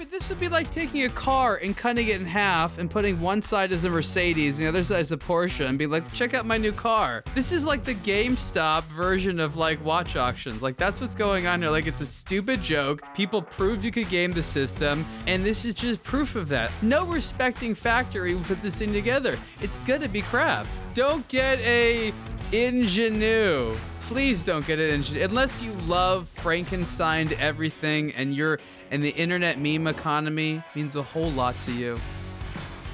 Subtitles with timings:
[0.00, 3.20] but this would be like taking a car and cutting it in half and putting
[3.20, 6.10] one side as a Mercedes and the other side as a Porsche and be like,
[6.14, 7.22] check out my new car.
[7.34, 10.62] This is like the GameStop version of like watch auctions.
[10.62, 11.70] Like that's what's going on here.
[11.70, 13.02] Like it's a stupid joke.
[13.14, 16.72] People proved you could game the system, and this is just proof of that.
[16.80, 19.36] No respecting factory put this thing together.
[19.60, 20.66] It's gonna be crap.
[20.94, 22.14] Don't get a
[22.52, 23.74] ingenue.
[24.00, 28.58] Please don't get an ingenue unless you love Frankenstein everything and you're
[28.90, 31.98] and the internet meme economy means a whole lot to you.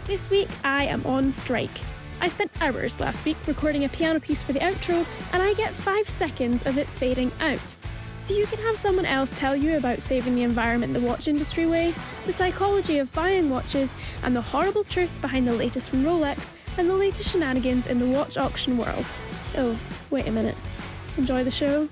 [0.06, 1.80] This week I am on strike.
[2.20, 5.74] I spent hours last week recording a piano piece for the outro, and I get
[5.74, 7.74] five seconds of it fading out.
[8.20, 11.66] So you can have someone else tell you about saving the environment the watch industry
[11.66, 16.50] way, the psychology of buying watches, and the horrible truth behind the latest from Rolex
[16.78, 19.06] and the latest shenanigans in the watch auction world.
[19.56, 19.78] Oh,
[20.10, 20.56] wait a minute.
[21.16, 21.88] Enjoy the show?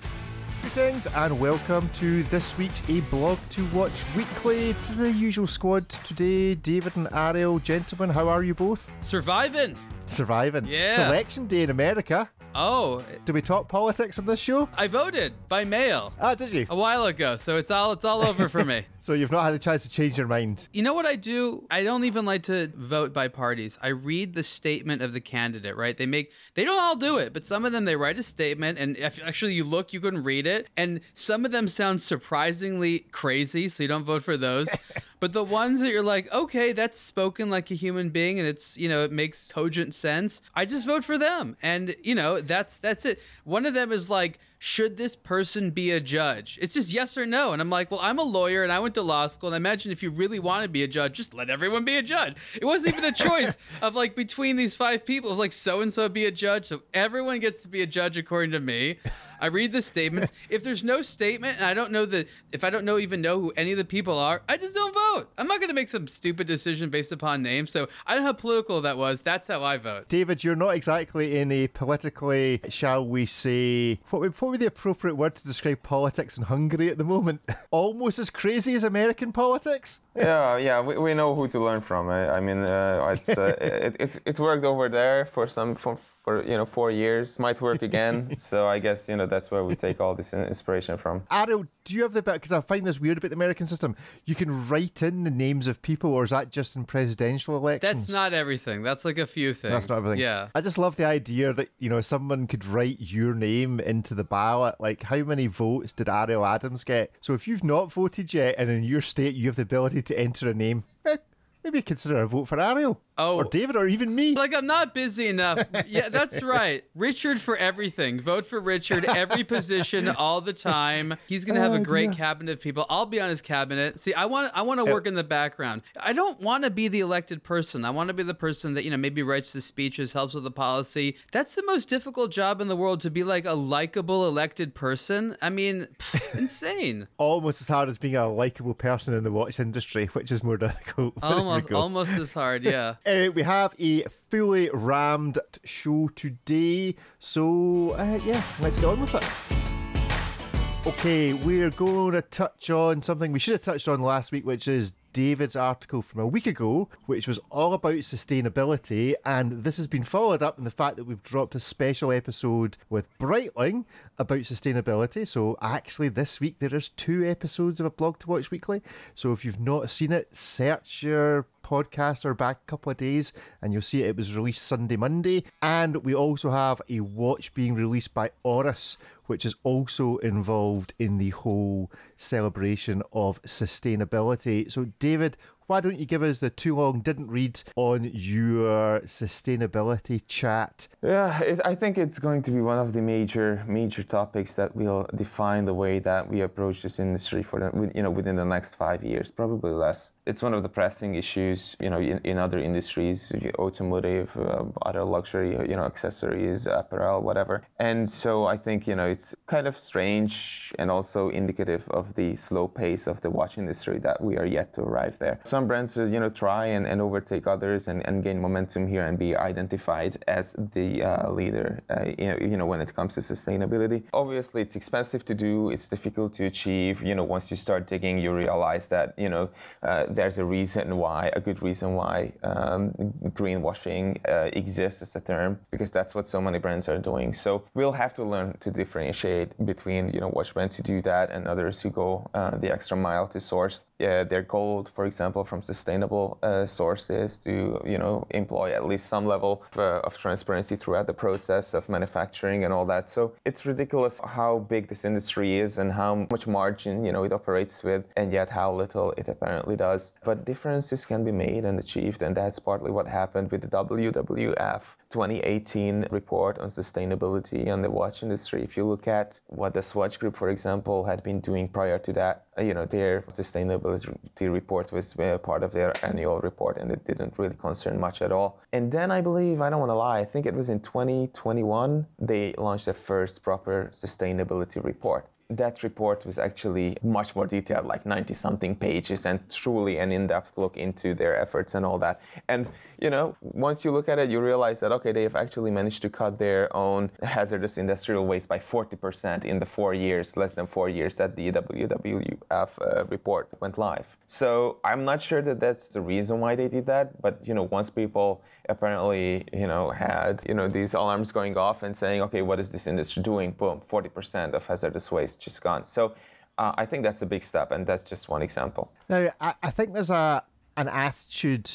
[0.73, 4.73] Greetings and welcome to this week's A Blog to Watch Weekly.
[4.73, 6.55] This is the usual squad today.
[6.55, 8.91] David and Ariel, gentlemen, how are you both?
[9.01, 9.79] Surviving.
[10.07, 10.65] Surviving.
[10.67, 10.89] Yeah.
[10.89, 12.31] It's election day in America.
[12.57, 14.69] Oh, Do we talk politics on this show?
[14.77, 16.67] I voted by mail Ah, did you?
[16.71, 18.87] a while ago, so it's all it's all over for me.
[19.05, 20.67] So you've not had a chance to change your mind.
[20.73, 21.67] You know what I do?
[21.71, 23.79] I don't even like to vote by parties.
[23.83, 25.95] I read the statement of the candidate, right?
[25.95, 28.79] They make they don't all do it, but some of them they write a statement
[28.79, 33.01] and if actually you look, you can read it, and some of them sound surprisingly
[33.13, 34.71] crazy, so you don't vote for those.
[35.21, 38.77] but the ones that you're like, "Okay, that's spoken like a human being and it's,
[38.77, 41.57] you know, it makes cogent sense." I just vote for them.
[41.63, 43.21] And, you know, that's that's it.
[43.45, 46.59] One of them is like should this person be a judge?
[46.63, 47.53] It's just yes or no.
[47.53, 49.51] And I'm like, well, I'm a lawyer and I went to law school.
[49.51, 51.97] And I imagine if you really want to be a judge, just let everyone be
[51.97, 52.35] a judge.
[52.55, 55.29] It wasn't even a choice of like between these five people.
[55.29, 56.65] It was like so and so be a judge.
[56.65, 59.01] So everyone gets to be a judge according to me.
[59.41, 60.33] I read the statements.
[60.49, 63.41] If there's no statement and I don't know the, if I don't know even know
[63.41, 65.31] who any of the people are, I just don't vote.
[65.37, 67.73] I'm not going to make some stupid decision based upon names.
[67.73, 69.21] So I don't know how political that was.
[69.21, 70.09] That's how I vote.
[70.09, 74.67] David, you're not exactly in a politically, shall we say, what would, what would the
[74.67, 77.41] appropriate word to describe politics in Hungary at the moment?
[77.73, 80.01] Almost as crazy as American politics?
[80.15, 82.09] yeah, yeah, we, we know who to learn from.
[82.09, 85.99] I, I mean, uh, it's, uh, it, it, it worked over there for some for,
[86.25, 87.39] for you know four years.
[87.39, 88.35] Might work again.
[88.39, 91.23] so I guess you know that's where we take all this inspiration from.
[91.31, 92.35] Ariel, do you have the bit?
[92.35, 93.95] Because I find this weird about the American system.
[94.25, 98.07] You can write in the names of people, or is that just in presidential elections?
[98.07, 98.83] That's not everything.
[98.83, 99.73] That's like a few things.
[99.73, 100.21] That's not everything.
[100.21, 100.49] Yeah.
[100.55, 104.25] I just love the idea that, you know, someone could write your name into the
[104.25, 104.77] ballot.
[104.81, 107.13] Like, how many votes did Ariel Adams get?
[107.21, 110.19] So if you've not voted yet and in your state you have the ability to
[110.19, 111.19] enter a name, eh,
[111.63, 112.99] maybe consider a vote for Ariel.
[113.17, 113.37] Oh.
[113.37, 114.35] Or David, or even me.
[114.35, 115.65] Like I'm not busy enough.
[115.87, 116.85] Yeah, that's right.
[116.95, 118.21] Richard for everything.
[118.21, 121.15] Vote for Richard every position all the time.
[121.29, 122.87] He's gonna have a oh, great cabinet of people.
[122.89, 124.01] I'll be on his cabinet.
[124.01, 125.83] See, I want I want to work in the background.
[125.97, 127.85] I don't want to be the elected person.
[127.85, 130.45] I want to be the person that you know maybe writes the speeches, helps with
[130.45, 131.17] the policy.
[131.31, 135.37] That's the most difficult job in the world to be like a likable elected person.
[135.41, 137.07] I mean, pff, insane.
[137.19, 140.57] Almost as hard as being a likable person in the watch industry, which is more
[140.57, 141.15] difficult.
[141.23, 142.65] Almost almost as hard.
[142.65, 142.97] Yeah.
[143.07, 149.15] Uh, we have a fully rammed show today, so uh, yeah, let's get on with
[149.15, 150.87] it.
[150.87, 154.69] Okay, we're going to touch on something we should have touched on last week, which
[154.69, 159.15] is David's article from a week ago, which was all about sustainability.
[159.25, 162.77] And this has been followed up in the fact that we've dropped a special episode
[162.89, 163.85] with Breitling
[164.19, 165.29] about sustainability.
[165.29, 168.83] So, actually, this week there is two episodes of a blog to watch weekly.
[169.15, 173.33] So, if you've not seen it, search your podcast or back a couple of days
[173.61, 175.45] and you'll see it, it was released Sunday, Monday.
[175.63, 181.19] And we also have a watch being released by Oris, which is also involved in
[181.19, 184.71] the whole celebration of sustainability.
[184.71, 185.37] So, David,
[185.67, 190.89] why don't you give us the too long didn't read on your sustainability chat?
[191.03, 194.75] Yeah, it, I think it's going to be one of the major major topics that
[194.77, 197.61] will define the way that we approach this industry for
[197.95, 200.13] you know within the next five years, probably less.
[200.27, 205.05] It's one of the pressing issues, you know, in, in other industries, automotive, uh, other
[205.05, 207.67] luxury, you know, accessories, apparel, whatever.
[207.79, 212.37] And so I think you know it's kind of strange and also indicative of the
[212.37, 215.41] slow pace of the watch industry that we are yet to arrive there.
[215.55, 219.17] Some brands, you know, try and, and overtake others and, and gain momentum here and
[219.17, 224.03] be identified as the uh, leader, uh, you, know, when it comes to sustainability.
[224.13, 225.71] Obviously, it's expensive to do.
[225.71, 227.05] It's difficult to achieve.
[227.05, 229.49] You know, once you start digging, you realize that you know
[229.85, 232.91] uh, there's a reason why, a good reason why um,
[233.39, 237.33] greenwashing uh, exists as a term, because that's what so many brands are doing.
[237.33, 241.31] So we'll have to learn to differentiate between you know watch brands who do that
[241.31, 245.45] and others who go uh, the extra mile to source uh, their gold, for example,
[245.45, 250.19] from sustainable uh, sources to you know employ at least some level of, uh, of,
[250.19, 253.09] transparency throughout the process of manufacturing and all that.
[253.09, 257.33] So it's ridiculous how big this industry is and how much margin you know it
[257.33, 260.13] operates with, and yet how little it apparently does.
[260.25, 264.83] But differences can be made and achieved, and that's partly what happened with the WWF
[265.15, 268.65] 2018 report on sustainability in the watch industry.
[268.65, 272.13] If you look at what the Swatch Group, for example, had been doing prior to
[272.15, 276.91] that, uh, you know, their sustainability report was uh, part of their annual report and
[276.91, 278.59] it didn't really concern much at all.
[278.73, 282.07] And then I believe, I don't want to lie, I think it was in 2021,
[282.19, 288.07] they launched their first proper sustainability report that report was actually much more detailed, like
[288.07, 292.21] 90 something pages, and truly an in depth look into their efforts and all that.
[292.49, 292.69] And,
[293.01, 296.11] you know, once you look at it, you realize that, okay, they've actually managed to
[296.11, 300.89] cut their own hazardous industrial waste by 40% in the four years, less than four
[300.89, 304.07] years that the WWF uh, report went live.
[304.27, 307.65] So I'm not sure that that's the reason why they did that, but, you know,
[307.65, 312.43] once people apparently, you know, had, you know, these alarms going off and saying, okay,
[312.43, 313.53] what is this industry doing?
[313.53, 315.87] Boom, 40% of hazardous waste just gone.
[315.87, 316.15] So
[316.59, 318.93] uh, I think that's a big step, and that's just one example.
[319.09, 320.43] Now, I, I think there's a
[320.77, 321.71] an attitude,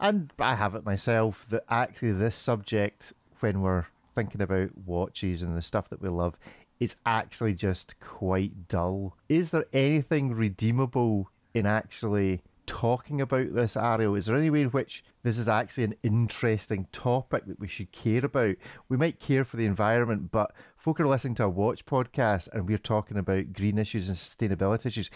[0.00, 5.56] and I have it myself, that actually this subject, when we're thinking about watches and
[5.56, 6.36] the stuff that we love,
[6.80, 9.16] is actually just quite dull.
[9.28, 14.14] Is there anything redeemable in actually talking about this, Ariel?
[14.14, 17.90] Is there any way in which this is actually an interesting topic that we should
[17.90, 18.54] care about?
[18.88, 22.68] We might care for the environment, but folk are listening to a watch podcast and
[22.68, 25.10] we're talking about green issues and sustainability issues.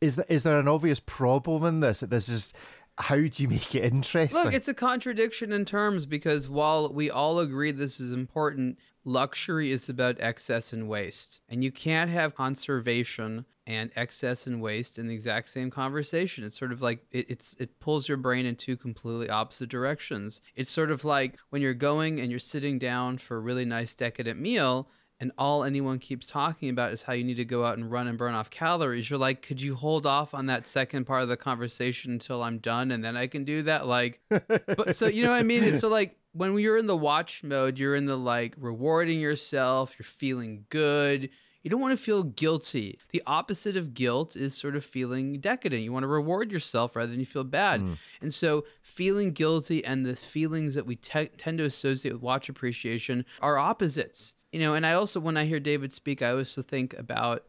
[0.00, 2.00] Is there, is there an obvious problem in this?
[2.00, 2.52] That this is
[2.98, 4.42] how do you make it interesting?
[4.42, 9.70] Look, it's a contradiction in terms because while we all agree this is important, luxury
[9.70, 11.40] is about excess and waste.
[11.48, 16.44] And you can't have conservation and excess and waste in the exact same conversation.
[16.44, 20.40] It's sort of like it, it's it pulls your brain in two completely opposite directions.
[20.54, 23.94] It's sort of like when you're going and you're sitting down for a really nice
[23.94, 24.88] decadent meal
[25.18, 28.06] and all anyone keeps talking about is how you need to go out and run
[28.06, 29.08] and burn off calories.
[29.08, 32.58] You're like, could you hold off on that second part of the conversation until I'm
[32.58, 33.86] done and then I can do that?
[33.86, 35.64] Like, but so you know what I mean?
[35.64, 39.94] It's so like when you're in the watch mode, you're in the like rewarding yourself,
[39.98, 41.30] you're feeling good
[41.66, 42.96] you don't want to feel guilty.
[43.10, 45.82] The opposite of guilt is sort of feeling decadent.
[45.82, 47.80] You want to reward yourself rather than you feel bad.
[47.80, 47.98] Mm.
[48.20, 52.48] And so, feeling guilty and the feelings that we te- tend to associate with watch
[52.48, 54.34] appreciation are opposites.
[54.52, 57.42] You know, and I also, when I hear David speak, I also think about,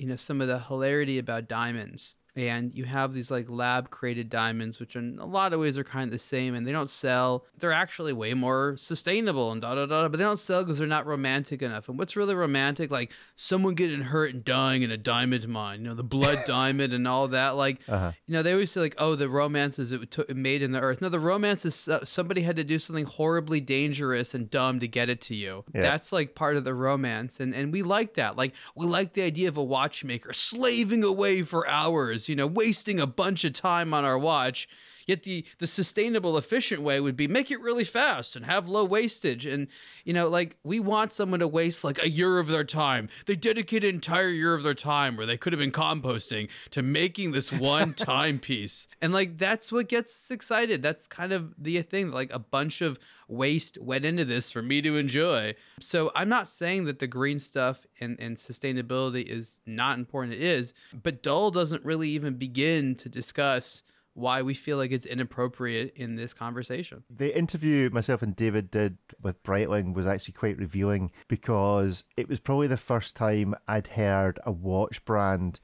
[0.00, 4.28] you know, some of the hilarity about diamonds and you have these like lab created
[4.28, 6.88] diamonds which in a lot of ways are kind of the same and they don't
[6.88, 7.44] sell.
[7.58, 10.86] They're actually way more sustainable and da da da but they don't sell because they're
[10.86, 11.88] not romantic enough.
[11.88, 15.88] And what's really romantic like someone getting hurt and dying in a diamond mine you
[15.88, 18.12] know the blood diamond and all that like uh-huh.
[18.26, 20.80] you know they always say like oh the romances it, took, it made in the
[20.80, 21.00] earth.
[21.00, 24.88] No the romance is uh, somebody had to do something horribly dangerous and dumb to
[24.88, 25.64] get it to you.
[25.74, 25.82] Yeah.
[25.82, 28.36] that's like part of the romance and and we like that.
[28.36, 33.00] Like we like the idea of a watchmaker slaving away for hours you know, wasting
[33.00, 34.68] a bunch of time on our watch.
[35.06, 38.84] Yet the the sustainable, efficient way would be make it really fast and have low
[38.84, 39.46] wastage.
[39.46, 39.68] And
[40.04, 43.08] you know, like we want someone to waste like a year of their time.
[43.26, 46.82] They dedicate an entire year of their time where they could have been composting to
[46.82, 48.88] making this one timepiece.
[49.00, 50.82] And like that's what gets us excited.
[50.82, 52.10] That's kind of the thing.
[52.10, 52.98] Like a bunch of
[53.30, 55.54] waste went into this for me to enjoy.
[55.80, 60.34] So I'm not saying that the green stuff and, and sustainability is not important.
[60.34, 63.82] It is, but Dull doesn't really even begin to discuss
[64.14, 67.04] why we feel like it's inappropriate in this conversation.
[67.08, 72.40] The interview myself and David did with Breitling was actually quite revealing because it was
[72.40, 75.60] probably the first time I'd heard a watch brand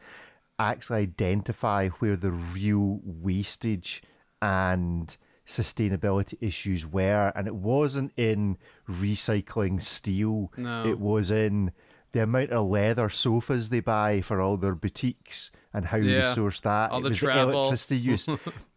[0.58, 4.02] actually identify where the real wastage
[4.40, 10.52] and sustainability issues were, and it wasn't in recycling steel.
[10.56, 10.86] No.
[10.86, 11.72] It was in
[12.12, 16.28] the amount of leather sofas they buy for all their boutiques and how yeah.
[16.28, 16.90] they source that.
[16.90, 17.46] All it the was travel.
[17.48, 18.28] the electricity use.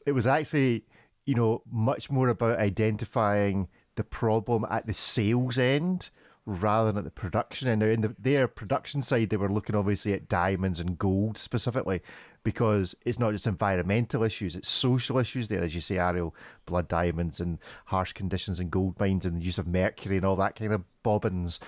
[0.05, 0.86] it was actually,
[1.25, 6.09] you know, much more about identifying the problem at the sales end
[6.45, 7.81] rather than at the production end.
[7.81, 12.01] Now, in the, their production side, they were looking obviously at diamonds and gold specifically,
[12.43, 16.88] because it's not just environmental issues, it's social issues there, as you say, Ariel, blood
[16.88, 20.55] diamonds and harsh conditions and gold mines and the use of mercury and all that
[20.55, 21.59] kind of bobbins.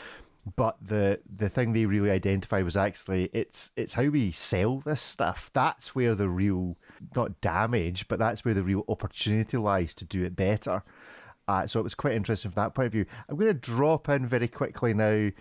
[0.55, 5.01] But the the thing they really identify was actually it's it's how we sell this
[5.01, 5.51] stuff.
[5.53, 6.77] That's where the real
[7.15, 10.83] not damage, but that's where the real opportunity lies to do it better.
[11.47, 13.05] Uh, so it was quite interesting from that point of view.
[13.27, 15.31] I'm going to drop in very quickly now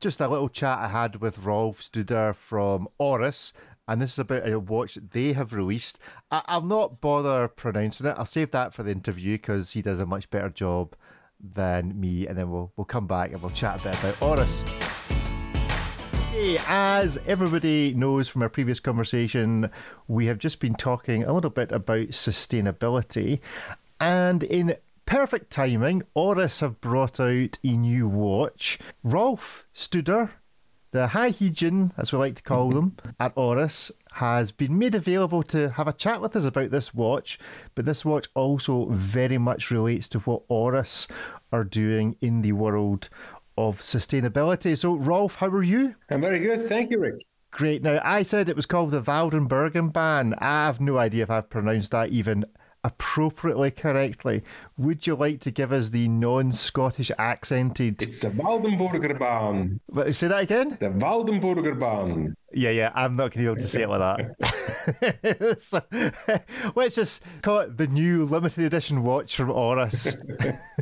[0.00, 3.52] just a little chat I had with Rolf Studer from Oris
[3.86, 5.98] and this is about a watch that they have released.
[6.30, 8.16] I- will not bother pronouncing it.
[8.16, 10.94] I'll save that for the interview because he does a much better job
[11.54, 14.64] than me, and then we'll we'll come back and we'll chat a bit about Oris.
[16.30, 19.70] Okay, as everybody knows from our previous conversation,
[20.08, 23.40] we have just been talking a little bit about sustainability,
[24.00, 28.78] and in perfect timing, Oris have brought out a new watch.
[29.02, 30.30] Rolf Studer,
[30.94, 32.74] the High Heid Yin, as we like to call mm-hmm.
[32.76, 36.94] them, at Oris, has been made available to have a chat with us about this
[36.94, 37.36] watch.
[37.74, 41.08] But this watch also very much relates to what Oris
[41.50, 43.08] are doing in the world
[43.58, 44.78] of sustainability.
[44.78, 45.96] So, Rolf, how are you?
[46.10, 46.62] I'm very good.
[46.62, 47.26] Thank you, Rick.
[47.50, 47.82] Great.
[47.82, 50.34] Now, I said it was called the Waldenburgen ban.
[50.38, 52.44] I have no idea if I've pronounced that even
[52.84, 54.44] appropriately correctly.
[54.76, 58.02] Would you like to give us the non-Scottish accented?
[58.02, 59.80] It's the Waldenburger Bahn.
[60.12, 60.76] Say that again.
[60.80, 62.36] The Waldenburger Bahn.
[62.54, 65.56] Yeah, yeah, I'm not going to be able to say it like that.
[65.60, 65.82] so,
[66.76, 70.16] let's just call it the new limited edition watch from Oris.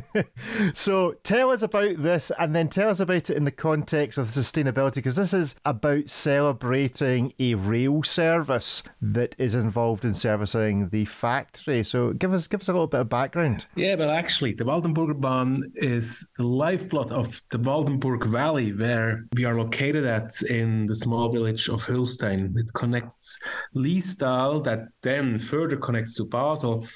[0.73, 4.27] so, tell us about this and then tell us about it in the context of
[4.27, 11.05] sustainability because this is about celebrating a rail service that is involved in servicing the
[11.05, 11.83] factory.
[11.83, 13.65] So, give us give us a little bit of background.
[13.75, 19.45] Yeah, well, actually, the Waldenburger Bahn is the lifeblood of the Waldenburg Valley, where we
[19.45, 22.57] are located at in the small village village of Hölstein.
[22.57, 23.37] It connects
[23.75, 26.87] Liestal, that then further connects to Basel,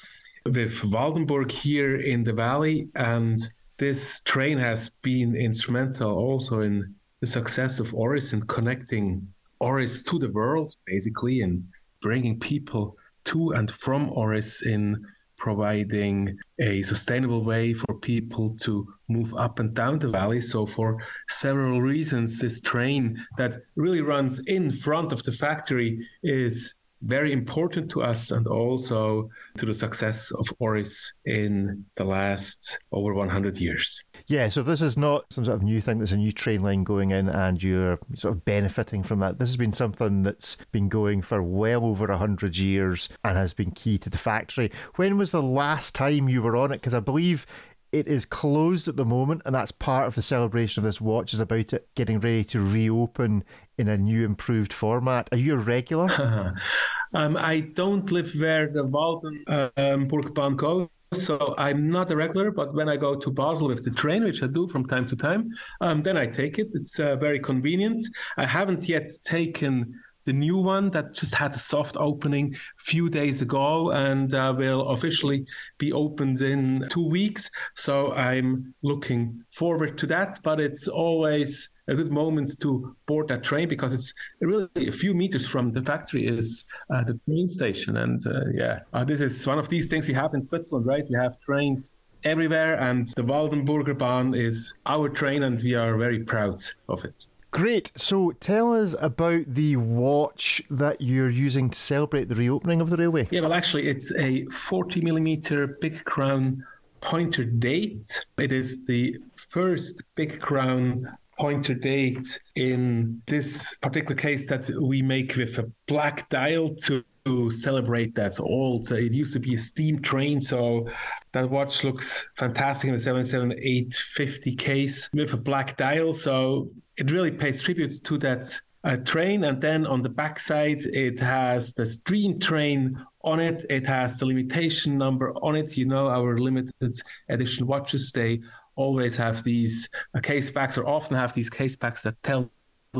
[0.46, 2.88] with Waldenburg here in the valley.
[2.94, 3.40] And
[3.76, 9.28] this train has been instrumental also in the success of Oris in connecting
[9.60, 11.64] Oris to the world, basically, and
[12.00, 15.04] bringing people to and from Oris in
[15.38, 20.40] providing a sustainable way for people to move up and down the valley.
[20.40, 26.74] So, for several reasons, this train that really runs in front of the factory is
[27.02, 33.14] very important to us and also to the success of Oris in the last over
[33.14, 34.02] 100 years.
[34.26, 35.98] Yeah, so this is not some sort of new thing.
[35.98, 39.38] There's a new train line going in and you're sort of benefiting from that.
[39.38, 43.70] This has been something that's been going for well over 100 years and has been
[43.70, 44.70] key to the factory.
[44.96, 46.76] When was the last time you were on it?
[46.76, 47.46] Because I believe
[47.92, 51.32] it is closed at the moment, and that's part of the celebration of this watch
[51.32, 53.44] is about it getting ready to reopen
[53.76, 55.28] in a new improved format.
[55.32, 56.54] Are you a regular?
[57.14, 60.88] um, I don't live where the Waldenburg um, goes.
[61.14, 64.42] So I'm not a regular, but when I go to Basel with the train, which
[64.42, 66.68] I do from time to time, um, then I take it.
[66.74, 68.04] It's uh, very convenient.
[68.36, 69.94] I haven't yet taken
[70.28, 74.54] the new one that just had a soft opening a few days ago and uh,
[74.54, 75.46] will officially
[75.78, 77.50] be opened in two weeks.
[77.74, 80.38] So I'm looking forward to that.
[80.42, 85.14] But it's always a good moment to board that train because it's really a few
[85.14, 87.96] meters from the factory is uh, the train station.
[87.96, 91.06] And uh, yeah, uh, this is one of these things we have in Switzerland, right?
[91.08, 91.94] We have trains
[92.24, 97.28] everywhere, and the Waldenburger Bahn is our train, and we are very proud of it.
[97.50, 97.92] Great.
[97.96, 102.96] So tell us about the watch that you're using to celebrate the reopening of the
[102.96, 103.26] railway.
[103.30, 106.64] Yeah, well, actually, it's a 40 millimeter Big Crown
[107.00, 108.24] pointer date.
[108.38, 115.36] It is the first Big Crown pointer date in this particular case that we make
[115.36, 117.04] with a black dial to
[117.50, 118.90] celebrate that old.
[118.92, 120.86] It used to be a steam train, so
[121.32, 126.12] that watch looks fantastic in the 77850 case with a black dial.
[126.12, 128.44] So it really pays tribute to that
[128.84, 129.44] uh, train.
[129.44, 133.66] And then on the backside, it has the steam train on it.
[133.70, 135.76] It has the limitation number on it.
[135.76, 138.40] You know, our limited edition watches, they
[138.76, 142.50] always have these uh, case backs or often have these case backs that tell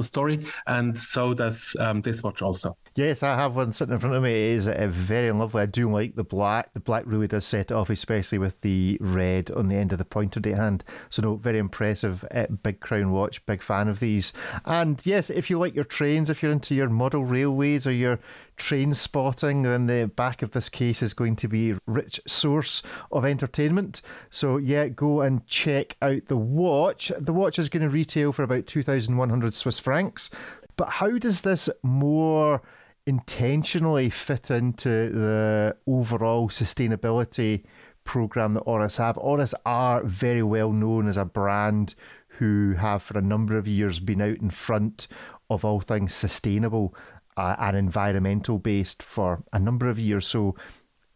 [0.03, 2.77] story, and so does um, this watch also.
[2.95, 4.31] Yes, I have one sitting in front of me.
[4.31, 5.63] It is uh, very lovely.
[5.63, 6.73] I do like the black.
[6.75, 9.99] The black really does set it off, especially with the red on the end of
[9.99, 10.85] the pointer hand.
[11.11, 12.25] So, no, very impressive.
[12.35, 13.45] Uh, big crown watch.
[13.47, 14.33] Big fan of these.
[14.65, 18.19] And yes, if you like your trains, if you're into your model railways or your
[18.59, 22.83] train spotting, then the back of this case is going to be a rich source
[23.11, 24.03] of entertainment.
[24.31, 27.11] So, yeah, go and check out the watch.
[27.19, 30.31] The watch is going to retail for about 2,100 Swiss francs.
[30.77, 32.63] But how does this more
[33.07, 37.65] intentionally fit into the overall sustainability
[38.05, 39.17] program that Oris have?
[39.19, 41.95] Oris are very well known as a brand
[42.39, 45.09] who have for a number of years been out in front
[45.51, 46.95] of all things sustainable
[47.39, 50.27] uh, and environmental based for a number of years.
[50.27, 50.57] So,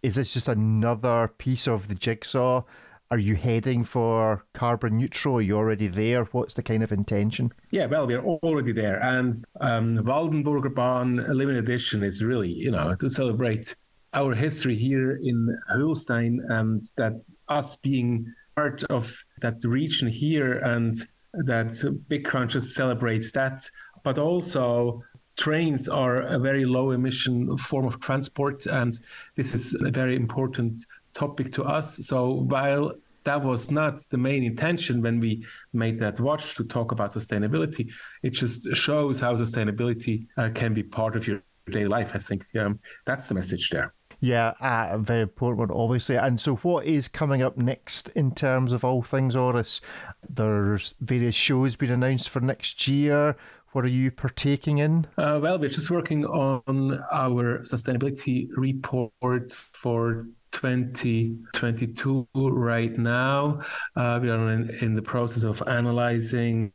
[0.02, 2.62] is this just another piece of the jigsaw
[3.10, 5.36] Are you heading for carbon neutral?
[5.36, 6.24] Are you already there?
[6.24, 7.52] What's the kind of intention?
[7.70, 9.02] Yeah, well, we're already there.
[9.02, 13.74] And um, Waldenburger Bahn limited edition is really, you know, to celebrate
[14.14, 17.14] our history here in Hölstein and that
[17.48, 20.94] us being part of that region here and
[21.34, 21.72] that
[22.08, 23.68] Big Crown celebrates that,
[24.04, 25.02] but also
[25.36, 28.98] trains are a very low emission form of transport and
[29.34, 30.84] this is a very important
[31.14, 32.92] topic to us so while
[33.24, 37.90] that was not the main intention when we made that watch to talk about sustainability
[38.22, 42.44] it just shows how sustainability uh, can be part of your daily life i think
[42.56, 46.14] um, that's the message there yeah, uh, very important one, obviously.
[46.14, 49.80] And so, what is coming up next in terms of all things Oris?
[50.28, 53.36] There's various shows being announced for next year.
[53.72, 55.06] What are you partaking in?
[55.16, 63.62] Uh, well, we're just working on our sustainability report for 2022 right now.
[63.96, 66.70] Uh, we are in, in the process of analyzing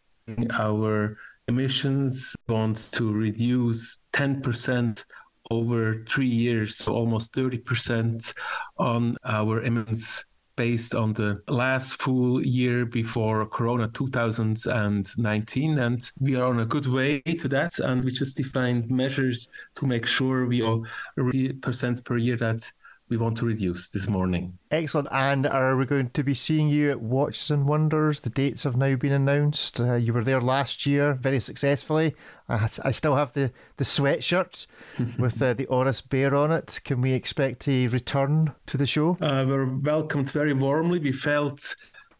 [0.58, 2.36] our emissions.
[2.48, 5.06] We want to reduce 10%
[5.52, 8.34] over three years, so almost 30%
[8.80, 10.26] on our emissions
[10.58, 15.80] based on the last full year before Corona 2019.
[15.80, 17.80] And we are on a good way to that.
[17.80, 20.80] And we just defined measures to make sure we are
[21.18, 22.70] 30% per year that
[23.10, 24.58] we want to reduce this morning.
[24.70, 25.08] Excellent.
[25.12, 28.20] And are we going to be seeing you at Watches and Wonders?
[28.20, 29.80] The dates have now been announced.
[29.80, 32.16] Uh, you were there last year very successfully.
[32.50, 34.68] I, I still have the, the sweatshirt
[35.20, 36.82] with uh, the Oris bear on it.
[36.84, 39.18] Can we expect a return to the show?
[39.22, 41.00] Uh, we were welcomed very warmly.
[41.00, 41.76] We felt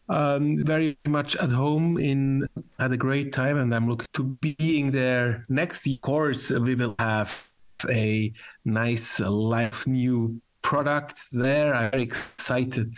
[0.08, 4.90] um, very much at home in had a great time and I'm looking to being
[4.90, 5.96] there next year.
[5.96, 7.46] Of course, we will have
[7.88, 8.32] a
[8.64, 11.74] nice live new product there.
[11.74, 12.94] I'm very excited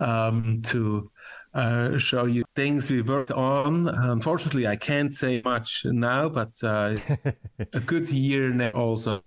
[0.00, 1.08] um, to
[1.54, 3.86] uh, show you things we worked on.
[3.86, 6.96] Unfortunately, I can't say much now, but uh,
[7.72, 9.22] a good year also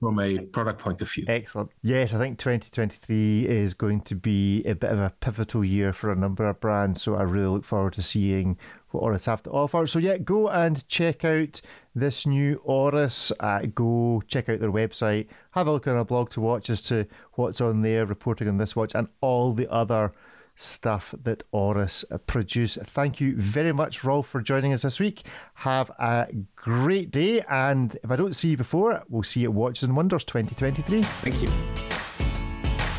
[0.00, 1.26] from a product point of view.
[1.28, 1.68] Excellent.
[1.82, 6.10] Yes, I think 2023 is going to be a bit of a pivotal year for
[6.10, 7.02] a number of brands.
[7.02, 8.56] So I really look forward to seeing
[8.96, 9.86] what Oris have to offer.
[9.86, 11.60] So yeah, go and check out
[11.94, 13.32] this new Oris.
[13.38, 15.28] Uh, go check out their website.
[15.52, 18.58] Have a look on our blog to watch as to what's on there, reporting on
[18.58, 20.12] this watch and all the other
[20.56, 22.76] stuff that Oris produce.
[22.76, 25.26] Thank you very much, Rolf, for joining us this week.
[25.54, 29.54] Have a great day, and if I don't see you before, we'll see you at
[29.54, 31.02] Watches and Wonders 2023.
[31.02, 31.48] Thank you.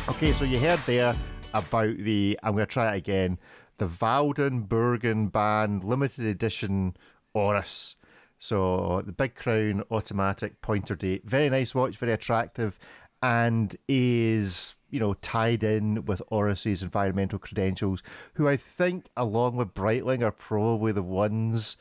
[0.08, 1.14] Okay, so you heard there
[1.52, 3.38] about the, I'm going to try it again,
[3.78, 6.96] the Waldenburgen Band limited edition
[7.34, 7.96] Oris.
[8.38, 11.24] So the Big Crown automatic pointer date.
[11.24, 12.78] Very nice watch, very attractive,
[13.22, 18.02] and is you know, tied in with Oris's environmental credentials,
[18.34, 21.76] who I think, along with Breitling, are probably the ones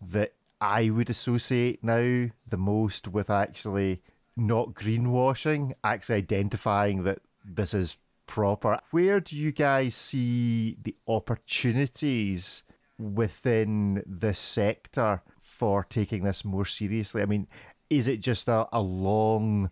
[0.00, 4.02] that I would associate now the most with actually
[4.36, 7.96] not greenwashing, actually identifying that this is
[8.28, 8.78] proper.
[8.92, 12.62] Where do you guys see the opportunities
[12.96, 17.22] within this sector for taking this more seriously?
[17.22, 17.48] I mean,
[17.90, 19.70] is it just a, a long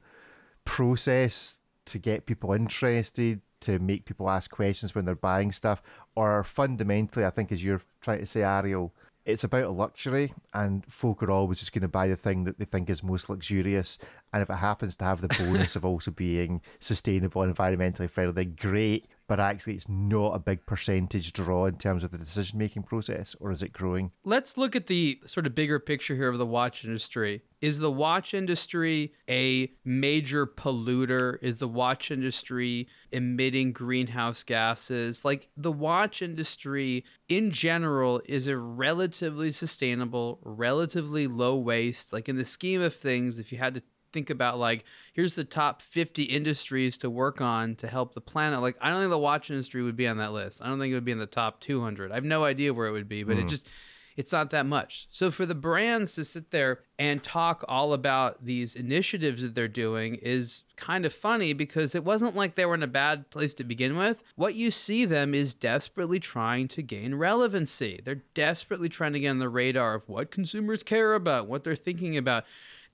[0.64, 5.80] process to get people interested, to make people ask questions when they're buying stuff,
[6.16, 8.92] or fundamentally, I think, as you're trying to say, Ariel,
[9.24, 12.58] it's about a luxury, and folk are always just going to buy the thing that
[12.58, 13.98] they think is most luxurious.
[14.32, 18.44] And if it happens to have the bonus of also being sustainable and environmentally friendly,
[18.44, 22.58] then great but actually it's not a big percentage draw in terms of the decision
[22.58, 24.12] making process, or is it growing?
[24.24, 27.42] Let's look at the sort of bigger picture here of the watch industry.
[27.60, 31.38] Is the watch industry a major polluter?
[31.42, 35.24] Is the watch industry emitting greenhouse gases?
[35.24, 42.12] Like the watch industry in general is a relatively sustainable, relatively low waste.
[42.12, 43.82] Like in the scheme of things, if you had to
[44.16, 48.62] think about like here's the top 50 industries to work on to help the planet.
[48.62, 50.62] Like i don't think the watch industry would be on that list.
[50.62, 52.87] I don't think it would be in the top 200 i have no idea where
[52.87, 53.42] it would be but mm.
[53.42, 53.68] it just
[54.16, 55.09] it's not that much.
[55.11, 59.68] So for the brands to sit there and talk all about these initiatives that they're
[59.68, 63.52] doing is kind of funny because it wasn't like they were in a bad place
[63.55, 64.22] to begin with.
[64.35, 68.00] What you see them is desperately trying to gain relevancy.
[68.02, 71.76] They're desperately trying to get on the radar of what consumers care about what they're
[71.76, 72.44] thinking about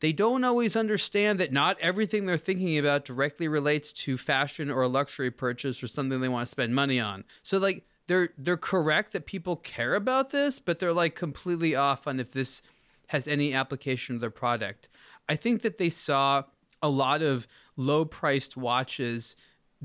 [0.03, 4.83] they don't always understand that not everything they're thinking about directly relates to fashion or
[4.83, 7.23] a luxury purchase or something they want to spend money on.
[7.45, 12.09] So like they're they're correct that people care about this, but they're like completely off
[12.09, 12.63] on if this
[13.07, 14.89] has any application to their product.
[15.29, 16.43] I think that they saw
[16.83, 19.37] a lot of low priced watches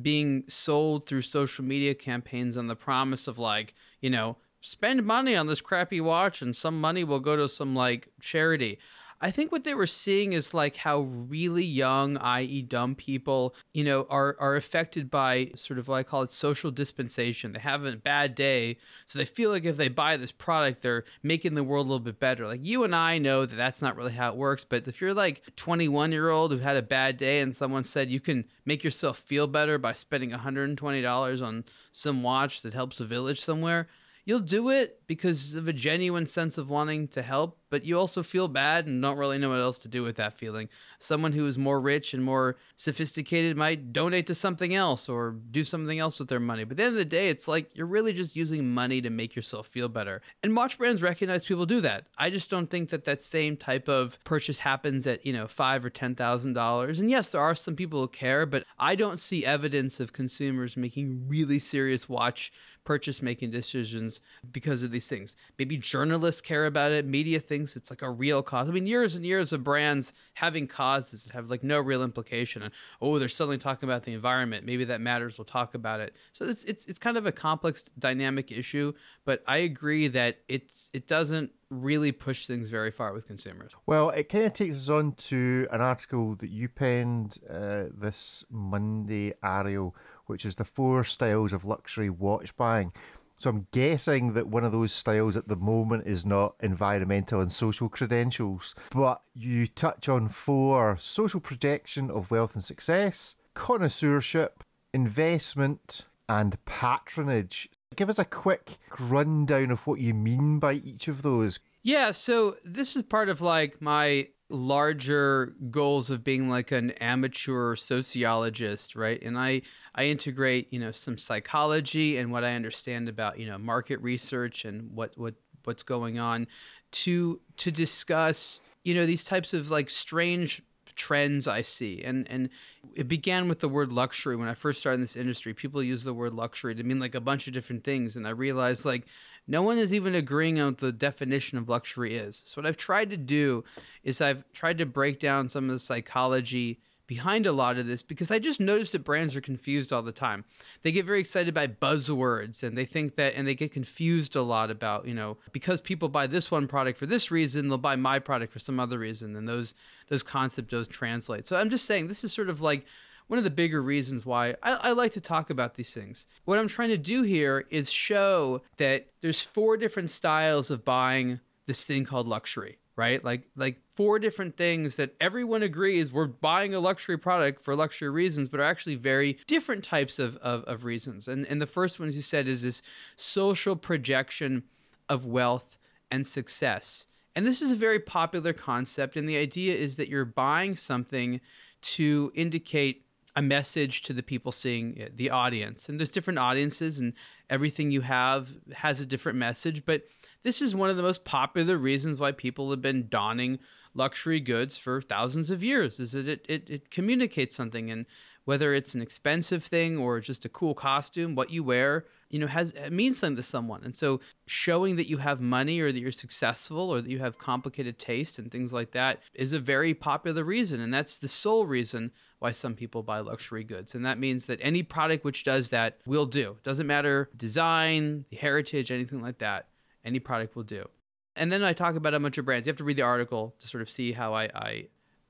[0.01, 5.35] being sold through social media campaigns on the promise of like, you know, spend money
[5.35, 8.79] on this crappy watch and some money will go to some like charity.
[9.19, 13.83] I think what they were seeing is like how really young, i.e., dumb people, you
[13.83, 17.53] know, are are affected by sort of what I call it social dispensation.
[17.53, 18.77] They have a bad day,
[19.07, 21.99] so they feel like if they buy this product, they're making the world a little
[21.99, 22.45] bit better.
[22.45, 24.63] Like you and I know that that's not really how it works.
[24.63, 28.11] But if you're like 21 year old who had a bad day and someone said
[28.11, 32.99] you can make yourself feel better by spending 120 dollars on some watch that helps
[32.99, 33.87] a village somewhere
[34.27, 38.21] you'll do it because of a genuine sense of wanting to help, but you also
[38.21, 40.67] feel bad and don't really know what else to do with that feeling.
[40.99, 45.63] Someone who is more rich and more sophisticated might donate to something else or do
[45.63, 46.65] something else with their money.
[46.65, 49.09] But at the end of the day, it's like you're really just using money to
[49.09, 50.21] make yourself feel better.
[50.43, 52.07] And watch brands recognize people do that.
[52.17, 55.85] I just don't think that that same type of purchase happens at, you know, five
[55.85, 56.99] or ten thousand dollars.
[56.99, 60.75] And yes, there are some people who care, but I don't see evidence of consumers
[60.75, 62.51] making really serious watch
[62.87, 65.35] purchase making decisions because of these things.
[65.59, 68.69] Maybe journalists care about it, media thinks it's like a real cause.
[68.69, 72.63] I mean, years and years of brands having causes that have like no real implication.
[72.63, 74.65] And oh, they're suddenly talking about the environment.
[74.65, 75.37] Maybe that matters.
[75.37, 76.15] We'll talk about it.
[76.31, 78.93] So it's it's it's kind of a complex dynamic issue,
[79.25, 83.73] but I agree that it's it doesn't really push things very far with consumers.
[83.85, 88.45] Well, it kind of takes us on to an article that you penned uh, this
[88.49, 89.93] Monday, Ariel,
[90.27, 92.91] which is the four styles of luxury watch buying.
[93.39, 97.51] So I'm guessing that one of those styles at the moment is not environmental and
[97.51, 106.05] social credentials, but you touch on four social projection of wealth and success, connoisseurship, investment,
[106.27, 107.69] and patronage.
[107.95, 111.59] Give us a quick rundown of what you mean by each of those.
[111.83, 117.75] Yeah, so this is part of like my larger goals of being like an amateur
[117.75, 119.21] sociologist right?
[119.21, 119.61] And i
[119.95, 124.63] i integrate you know some psychology and what i understand about you know market research
[124.63, 126.47] and what what what's going on
[126.91, 130.61] to to discuss you know these types of like strange
[130.97, 132.01] trends I see.
[132.03, 132.49] And and
[132.95, 135.53] it began with the word luxury when I first started in this industry.
[135.53, 138.31] People use the word luxury to mean like a bunch of different things and I
[138.31, 139.05] realized like
[139.47, 142.43] no one is even agreeing on what the definition of luxury is.
[142.45, 143.63] So what I've tried to do
[144.03, 148.03] is I've tried to break down some of the psychology behind a lot of this
[148.03, 150.43] because I just noticed that brands are confused all the time.
[150.83, 154.41] They get very excited by buzzwords and they think that and they get confused a
[154.41, 157.95] lot about, you know, because people buy this one product for this reason, they'll buy
[157.95, 159.73] my product for some other reason and those
[160.09, 161.45] those concepts don't translate.
[161.45, 162.85] So I'm just saying this is sort of like
[163.27, 166.27] one of the bigger reasons why I, I, like to talk about these things.
[166.45, 171.41] What I'm trying to do here is show that there's four different styles of buying
[171.65, 173.23] this thing called luxury, right?
[173.23, 178.09] Like like four different things that everyone agrees we're buying a luxury product for luxury
[178.09, 181.29] reasons, but are actually very different types of, of, of reasons.
[181.29, 182.81] And and the first one, as you said, is this
[183.15, 184.63] social projection
[185.07, 185.77] of wealth
[186.11, 187.05] and success.
[187.35, 191.39] And this is a very popular concept, and the idea is that you're buying something
[191.81, 193.05] to indicate
[193.35, 195.87] a message to the people seeing it, the audience.
[195.87, 197.13] And there's different audiences, and
[197.51, 199.85] everything you have has a different message.
[199.85, 200.07] But
[200.47, 203.59] this is one of the most popular reasons why people have been donning
[203.93, 207.91] luxury goods for thousands of years is that it, it, it communicates something.
[207.91, 208.05] And
[208.45, 212.47] whether it's an expensive thing or just a cool costume what you wear you know
[212.47, 213.83] has means something to someone.
[213.83, 217.37] And so showing that you have money or that you're successful or that you have
[217.37, 220.79] complicated taste and things like that is a very popular reason.
[220.79, 223.95] And that's the sole reason why some people buy luxury goods.
[223.95, 226.57] And that means that any product which does that will do.
[226.63, 229.67] Doesn't matter design heritage anything like that
[230.07, 230.87] any product will do.
[231.35, 232.65] And then i talk about a bunch of brands.
[232.65, 234.87] You have to read the article to sort of see how i, I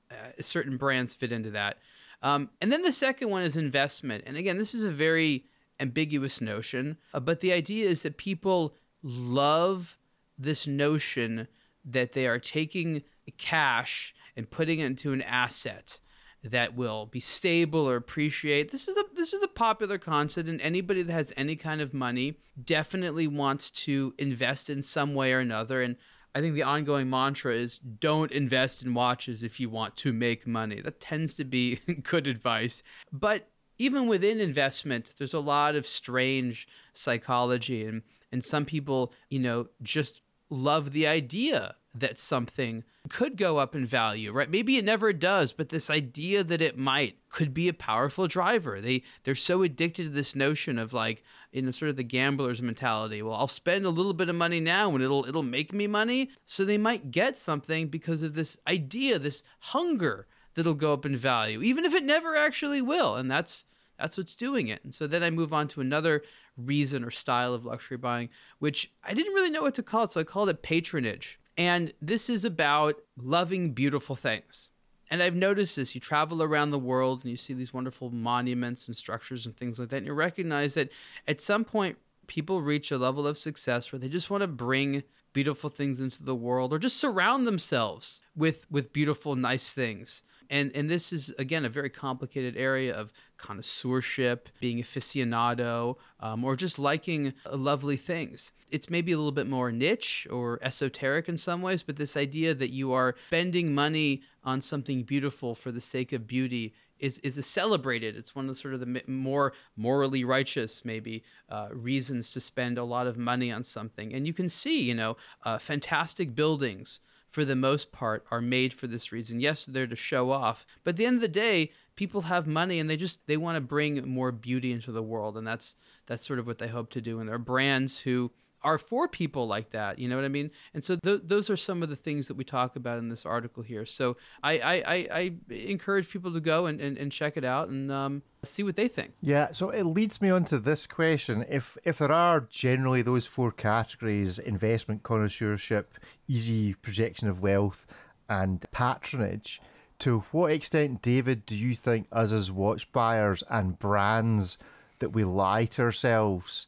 [0.10, 1.80] uh, certain brands fit into that.
[2.22, 4.24] Um, and then the second one is investment.
[4.26, 5.46] And again this is a very
[5.80, 9.98] ambiguous notion, uh, but the idea is that people love
[10.38, 11.48] this notion
[11.84, 13.04] that they are taking
[13.38, 16.00] cash and putting it into an asset
[16.44, 18.72] that will be stable or appreciate.
[18.72, 21.94] This is a this is a popular concept and anybody that has any kind of
[21.94, 25.98] money definitely wants to invest in some way or another and
[26.38, 30.46] I think the ongoing mantra is don't invest in watches if you want to make
[30.46, 30.82] money.
[30.82, 32.84] That tends to be good advice.
[33.12, 39.40] But even within investment, there's a lot of strange psychology, and and some people, you
[39.40, 40.22] know, just
[40.52, 44.50] love the idea that something could go up in value, right?
[44.50, 48.82] Maybe it never does, but this idea that it might could be a powerful driver.
[48.82, 52.62] They they're so addicted to this notion of like, you know, sort of the gambler's
[52.62, 53.22] mentality.
[53.22, 56.32] Well, I'll spend a little bit of money now and it'll it'll make me money.
[56.46, 61.16] So they might get something because of this idea, this hunger that'll go up in
[61.16, 63.16] value, even if it never actually will.
[63.16, 63.66] And that's
[64.00, 64.84] That's what's doing it.
[64.84, 66.22] And so then I move on to another
[66.56, 68.30] reason or style of luxury buying,
[68.60, 70.12] which I didn't really know what to call it.
[70.12, 71.40] So I called it patronage.
[71.58, 74.70] And this is about loving beautiful things.
[75.10, 75.96] And I've noticed this.
[75.96, 79.80] You travel around the world and you see these wonderful monuments and structures and things
[79.80, 79.98] like that.
[79.98, 80.90] And you recognize that
[81.28, 85.04] at some point, people reach a level of success where they just want to bring
[85.34, 90.72] beautiful things into the world or just surround themselves with with beautiful nice things and
[90.76, 96.80] and this is again a very complicated area of connoisseurship, being aficionado, um, or just
[96.80, 98.52] liking lovely things.
[98.72, 102.54] It's maybe a little bit more niche or esoteric in some ways, but this idea
[102.56, 107.44] that you are spending money on something beautiful for the sake of beauty is is
[107.46, 108.16] celebrated.
[108.16, 112.78] It's one of the sort of the more morally righteous maybe uh, reasons to spend
[112.78, 114.14] a lot of money on something.
[114.14, 117.00] And you can see, you know, uh, fantastic buildings
[117.30, 119.40] for the most part, are made for this reason.
[119.40, 122.80] Yes, they're to show off, but at the end of the day, people have money
[122.80, 126.26] and they just they want to bring more beauty into the world, and that's that's
[126.26, 127.20] sort of what they hope to do.
[127.20, 128.32] And there are brands who
[128.64, 130.00] are for people like that.
[130.00, 130.52] You know what I mean?
[130.74, 133.26] And so th- those are some of the things that we talk about in this
[133.26, 133.86] article here.
[133.86, 137.70] So I, I, I, I encourage people to go and, and, and check it out
[137.70, 139.14] and um, see what they think.
[139.22, 141.46] Yeah, so it leads me on to this question.
[141.50, 145.94] If if there are generally those four categories investment, connoisseurship,
[146.28, 147.86] easy projection of wealth,
[148.30, 149.62] and patronage,
[150.00, 154.58] to what extent, David, do you think us as watch buyers and brands
[155.00, 156.68] that we lie to ourselves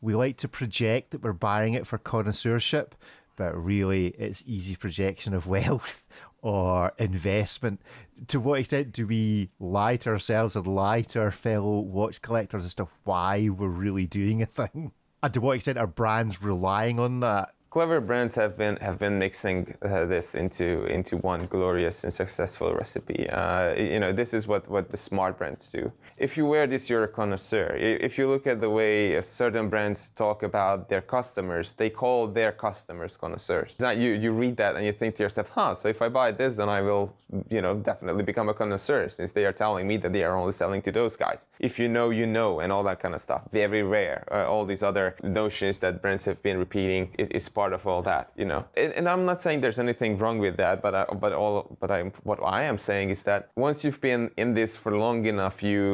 [0.00, 2.94] we like to project that we're buying it for connoisseurship,
[3.36, 6.04] but really it's easy projection of wealth
[6.42, 7.80] or investment.
[8.28, 12.64] To what extent do we lie to ourselves and lie to our fellow watch collectors
[12.64, 14.92] as to why we're really doing a thing?
[15.22, 17.54] And to what extent are brands relying on that?
[17.70, 22.74] Clever brands have been have been mixing uh, this into into one glorious and successful
[22.74, 23.28] recipe.
[23.30, 25.90] Uh, you know, this is what what the smart brands do.
[26.16, 27.76] If you wear this, you're a connoisseur.
[27.76, 32.52] If you look at the way certain brands talk about their customers, they call their
[32.52, 33.72] customers connoisseurs.
[33.78, 35.74] Now you you read that and you think to yourself, huh?
[35.74, 37.14] So if I buy this, then I will,
[37.48, 40.52] you know, definitely become a connoisseur since they are telling me that they are only
[40.52, 41.44] selling to those guys.
[41.60, 43.42] If you know, you know, and all that kind of stuff.
[43.52, 44.26] Very rare.
[44.30, 48.24] Uh, all these other notions that brands have been repeating is part of all that,
[48.40, 48.62] you know.
[48.82, 51.90] And, and I'm not saying there's anything wrong with that, but I, but all but
[51.96, 55.56] I'm what I am saying is that once you've been in this for long enough,
[55.70, 55.86] you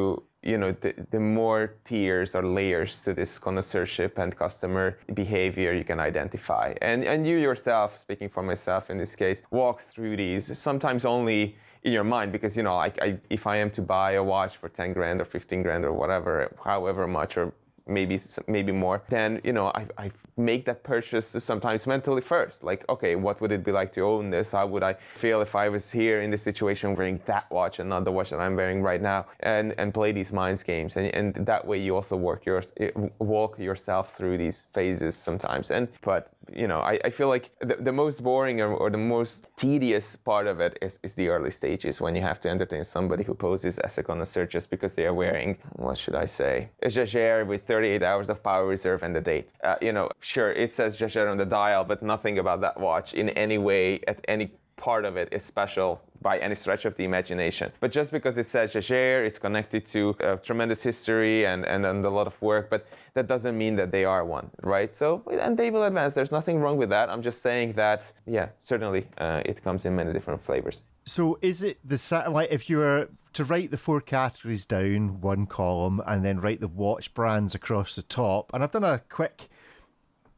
[0.51, 4.87] you know the, the more tiers or layers to this connoisseurship and customer
[5.23, 9.77] behavior you can identify and and you yourself speaking for myself in this case walk
[9.93, 11.41] through these sometimes only
[11.87, 14.55] in your mind because you know I, I, if i am to buy a watch
[14.61, 16.33] for 10 grand or 15 grand or whatever
[16.73, 17.47] however much or
[17.87, 22.63] maybe maybe more then you know I, I make that purchase sometimes mentally first.
[22.63, 24.53] Like okay what would it be like to own this?
[24.53, 27.89] How would i feel if i was here in this situation wearing that watch and
[27.89, 29.27] not the watch that i'm wearing right now?
[29.41, 30.97] And and play these minds games.
[30.97, 35.71] And, and that way you also work your eh, walk yourself through these phases sometimes.
[35.71, 38.99] And but you know i, I feel like the, the most boring or, or the
[38.99, 42.85] most tedious part of it is, is the early stages when you have to entertain
[42.85, 46.69] somebody who poses as a connoisseur just because they are wearing what should i say
[46.83, 49.51] a jaeger with 38 hours of power reserve and the date.
[49.65, 53.15] Uh, you know sure, it says Jaeger on the dial, but nothing about that watch
[53.15, 57.05] in any way, at any part of it is special by any stretch of the
[57.05, 57.73] imagination.
[57.81, 62.05] But just because it says Jaeger, it's connected to a tremendous history and, and, and,
[62.05, 64.95] a lot of work, but that doesn't mean that they are one, right?
[64.95, 66.15] So, and they will advance.
[66.15, 67.11] There's nothing wrong with that.
[67.11, 70.83] I'm just saying that, yeah, certainly uh, it comes in many different flavors.
[71.05, 75.47] So, is it the satellite, if you were to write the four categories down one
[75.47, 79.49] column and then write the watch brands across the top, and I've done a quick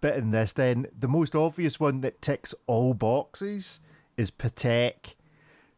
[0.00, 3.80] bit in this, then the most obvious one that ticks all boxes
[4.18, 5.14] is Patek.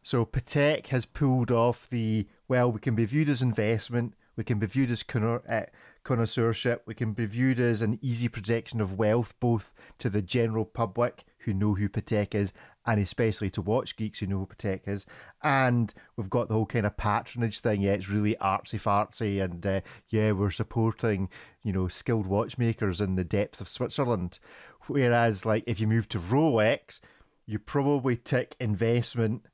[0.03, 4.59] So Patek has pulled off the well, we can be viewed as investment, we can
[4.59, 5.61] be viewed as uh,
[6.03, 10.65] connoisseurship, we can be viewed as an easy projection of wealth both to the general
[10.65, 12.53] public who know who Patek is,
[12.85, 15.05] and especially to watch geeks who know who Patek is.
[15.43, 17.81] And we've got the whole kind of patronage thing.
[17.81, 21.29] Yeah, it's really artsy fartsy, and uh, yeah, we're supporting
[21.63, 24.39] you know skilled watchmakers in the depths of Switzerland.
[24.87, 26.99] Whereas, like, if you move to Rolex,
[27.45, 29.45] you probably tick investment,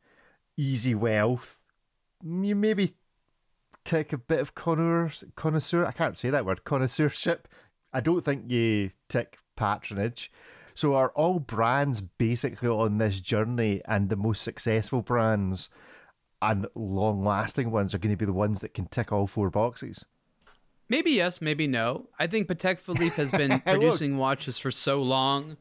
[0.57, 1.61] easy wealth.
[2.23, 2.95] You maybe
[3.83, 5.85] tick a bit of connoisseur.
[5.85, 7.47] I can't say that word connoisseurship.
[7.93, 10.31] I don't think you tick patronage.
[10.73, 15.69] So are all brands basically on this journey, and the most successful brands
[16.41, 20.05] and long-lasting ones are going to be the ones that can tick all four boxes?
[20.89, 22.09] Maybe yes, maybe no.
[22.19, 25.57] I think Patek Philippe has been producing watches for so long.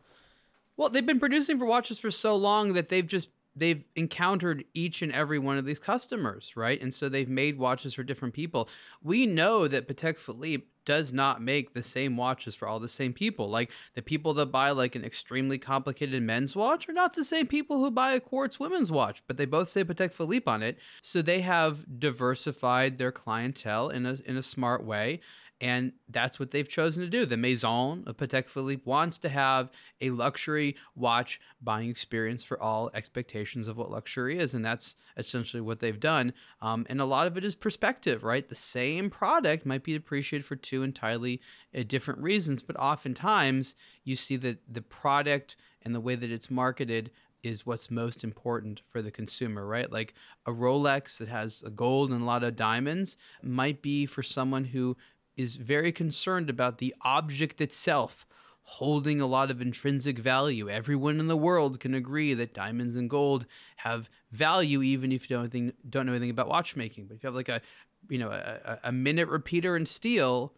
[0.77, 5.01] Well, they've been producing for watches for so long that they've just they've encountered each
[5.01, 6.81] and every one of these customers, right?
[6.81, 8.69] And so they've made watches for different people.
[9.03, 13.13] We know that Patek Philippe does not make the same watches for all the same
[13.13, 13.51] people.
[13.51, 17.47] Like the people that buy like an extremely complicated men's watch are not the same
[17.47, 20.79] people who buy a quartz women's watch, but they both say Patek Philippe on it.
[21.03, 25.21] So they have diversified their clientele in a in a smart way.
[25.61, 27.25] And that's what they've chosen to do.
[27.25, 29.71] The Maison of Patek Philippe wants to have
[30.03, 34.53] a luxury watch buying experience for all expectations of what luxury is.
[34.53, 36.35] And that's essentially what they've done.
[36.61, 38.47] Um, and a lot of it is perspective, right?
[38.47, 41.41] The same product might be appreciated for two entirely
[41.75, 46.51] uh, different reasons, but oftentimes you see that the product and the way that it's
[46.51, 47.11] marketed
[47.43, 49.91] is what's most important for the consumer, right?
[49.91, 50.15] Like
[50.45, 54.97] a Rolex that has gold and a lot of diamonds might be for someone who
[55.37, 58.27] is very concerned about the object itself
[58.69, 60.69] holding a lot of intrinsic value.
[60.69, 63.47] Everyone in the world can agree that diamonds and gold
[63.77, 67.07] have value, even if you don't think, don't know anything about watchmaking.
[67.07, 67.61] But if you have like a
[68.09, 70.53] you know a, a minute repeater in steel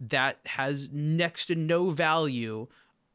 [0.00, 2.66] that has next to no value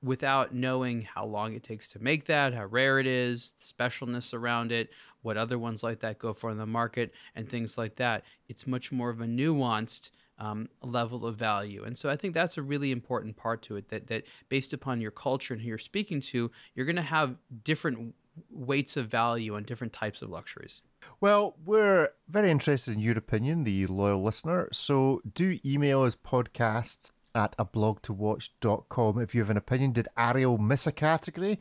[0.02, 4.34] without knowing how long it takes to make that, how rare it is, the specialness
[4.34, 4.90] around it,
[5.24, 8.24] what other ones like that go for in the market, and things like that.
[8.48, 11.84] It's much more of a nuanced um, level of value.
[11.84, 15.02] And so I think that's a really important part to it that, that based upon
[15.02, 18.16] your culture and who you're speaking to, you're going to have different
[18.52, 20.82] weights of value on different types of luxuries.
[21.20, 24.70] Well, we're very interested in your opinion, the loyal listener.
[24.72, 29.92] So do email us podcasts at a blog to watch.com if you have an opinion.
[29.92, 31.60] Did Ariel miss a category?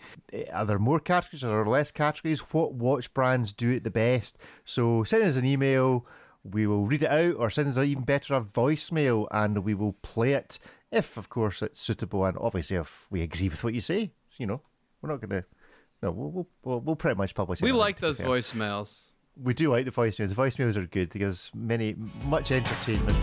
[0.52, 1.44] Are there more categories?
[1.44, 2.40] Are there less categories?
[2.40, 4.38] What watch brands do it the best?
[4.64, 6.06] So send us an email
[6.52, 9.74] we will read it out or send us an even better a voicemail and we
[9.74, 10.58] will play it
[10.90, 14.12] if, of course, it's suitable and obviously if we agree with what you say.
[14.38, 14.60] You know,
[15.00, 15.44] we're not going to.
[16.02, 17.64] No, we'll, we'll, we'll pretty much publish it.
[17.64, 19.12] We like those voicemails.
[19.42, 20.28] We do like the voicemails.
[20.28, 23.16] The voicemails are good because many, much entertainment.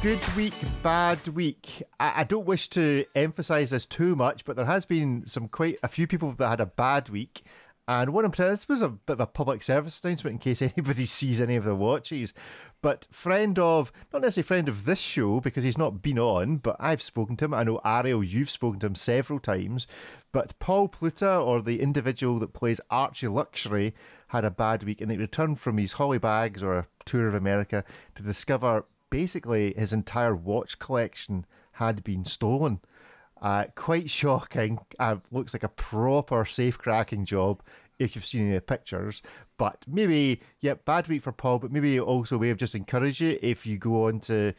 [0.00, 1.82] Good week, bad week.
[1.98, 5.78] I, I don't wish to emphasise this too much, but there has been some quite
[5.82, 7.42] a few people that had a bad week
[7.88, 11.06] and in particular, this was a bit of a public service announcement in case anybody
[11.06, 12.34] sees any of the watches.
[12.82, 16.76] But friend of, not necessarily friend of this show because he's not been on, but
[16.78, 17.54] I've spoken to him.
[17.54, 19.86] I know Ariel, you've spoken to him several times.
[20.32, 23.94] But Paul Pluta, or the individual that plays Archie Luxury,
[24.28, 27.34] had a bad week and he returned from his holly bags or a tour of
[27.34, 27.84] America
[28.16, 32.80] to discover basically his entire watch collection had been stolen.
[33.40, 34.78] Uh, quite shocking.
[34.98, 37.62] Uh, looks like a proper safe cracking job
[37.98, 39.22] if you've seen the pictures.
[39.56, 43.20] But maybe, yeah, bad week for Paul, but maybe also a way of just encourage
[43.20, 44.54] you if you go on to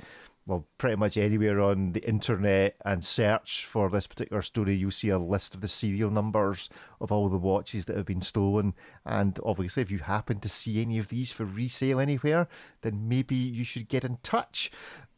[0.49, 5.09] well, pretty much anywhere on the internet and search for this particular story, you'll see
[5.09, 8.73] a list of the serial numbers of all the watches that have been stolen.
[9.05, 12.47] And obviously, if you happen to see any of these for resale anywhere,
[12.81, 14.71] then maybe you should get in touch.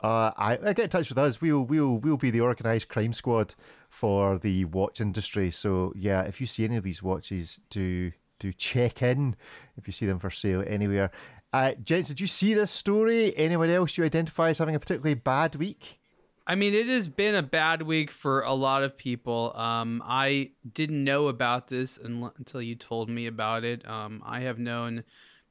[0.04, 1.40] Uh, I, I get in touch with us.
[1.40, 3.56] We'll we'll we'll be the organised crime squad
[3.90, 5.50] for the watch industry.
[5.50, 9.38] So yeah, if you see any of these watches, do do check in
[9.78, 11.10] if you see them for sale anywhere.
[11.54, 13.38] Uh, gents, did you see this story?
[13.38, 16.00] Anyone else you identify as having a particularly bad week?
[16.48, 19.56] I mean, it has been a bad week for a lot of people.
[19.56, 23.88] Um, I didn't know about this until you told me about it.
[23.88, 25.04] Um, I have known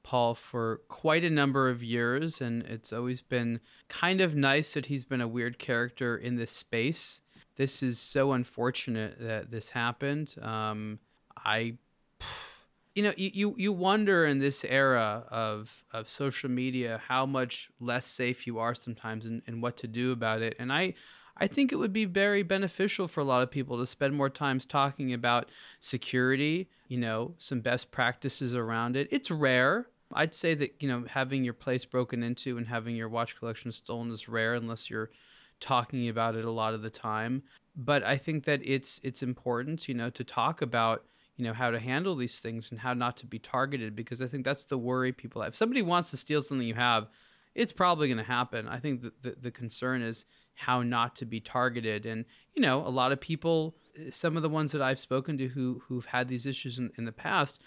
[0.03, 4.87] Paul for quite a number of years, and it's always been kind of nice that
[4.87, 7.21] he's been a weird character in this space.
[7.57, 10.35] This is so unfortunate that this happened.
[10.43, 10.99] Um,
[11.37, 11.75] I
[12.95, 18.07] you know you, you wonder in this era of of social media how much less
[18.07, 20.57] safe you are sometimes and, and what to do about it.
[20.59, 20.95] And i
[21.37, 24.31] i think it would be very beneficial for a lot of people to spend more
[24.31, 25.49] times talking about
[25.79, 29.09] security you know some best practices around it.
[29.11, 29.87] It's rare.
[30.13, 33.71] I'd say that you know having your place broken into and having your watch collection
[33.73, 35.11] stolen is rare unless you're
[35.61, 37.45] talking about it a lot of the time.
[37.77, 41.05] But i think that it's it's important you know to talk about
[41.41, 44.27] you know how to handle these things and how not to be targeted because I
[44.27, 45.53] think that's the worry people have.
[45.53, 47.09] If somebody wants to steal something you have,
[47.55, 48.69] it's probably going to happen.
[48.69, 52.05] I think the, the, the concern is how not to be targeted.
[52.05, 53.75] And you know, a lot of people,
[54.11, 57.07] some of the ones that I've spoken to who who've had these issues in, in
[57.07, 57.59] the past,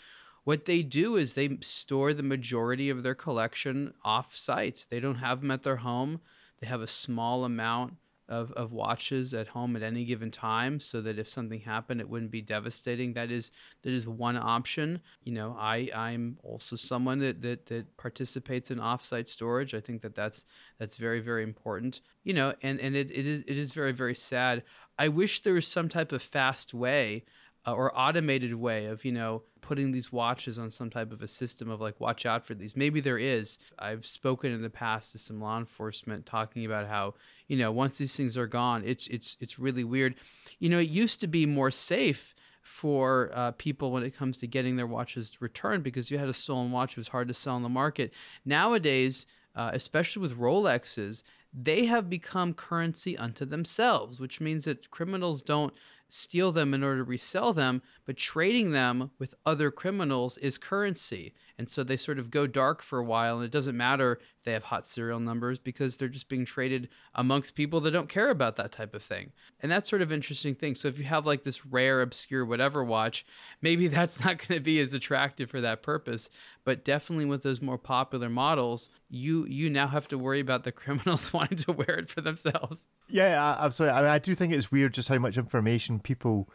[0.44, 4.86] what they do is they store the majority of their collection off site.
[4.92, 6.22] They don't have them at their home.
[6.62, 7.96] They have a small amount
[8.30, 12.10] of, of watches at home at any given time so that if something happened it
[12.10, 13.14] wouldn't be devastating.
[13.14, 13.52] That is
[13.84, 15.02] that is one option.
[15.24, 19.74] You know i i'm also someone that that, that participates in offsite storage.
[19.74, 20.46] I think that that's
[20.80, 22.02] that's very very important.
[22.24, 24.64] You know and and it, it is it is very very sad.
[24.98, 27.26] I wish there was some type of fast way
[27.66, 31.28] uh, or automated way of you know putting these watches on some type of a
[31.28, 32.76] system of like watch out for these.
[32.76, 33.58] Maybe there is.
[33.80, 37.16] I've spoken in the past to some law enforcement talking about how
[37.48, 40.16] you know once these things are gone it's it's it's really weird.
[40.60, 44.48] You know it used to be more safe for uh, people when it comes to
[44.48, 47.56] getting their watches returned because you had a stolen watch it was hard to sell
[47.56, 48.14] on the market.
[48.46, 55.42] Nowadays uh, especially with rolexes they have become currency unto themselves which means that criminals
[55.42, 55.74] don't
[56.14, 61.34] steal them in order to resell them, but trading them with other criminals is currency.
[61.58, 64.44] And so they sort of go dark for a while, and it doesn't matter if
[64.44, 68.30] they have hot serial numbers because they're just being traded amongst people that don't care
[68.30, 69.32] about that type of thing.
[69.60, 70.76] And that's sort of interesting thing.
[70.76, 73.26] So if you have like this rare, obscure, whatever watch,
[73.62, 76.30] maybe that's not going to be as attractive for that purpose.
[76.66, 80.72] But definitely with those more popular models, you you now have to worry about the
[80.74, 82.88] criminals wanting to wear it for themselves.
[83.10, 83.98] Yeah, absolutely.
[83.98, 86.50] I mean, I do think it's weird just how much information people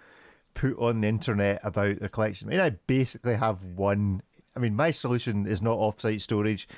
[0.55, 2.49] put on the internet about their collection.
[2.49, 4.23] I mean, I basically have one.
[4.57, 6.69] I mean, my solution is not offsite storage.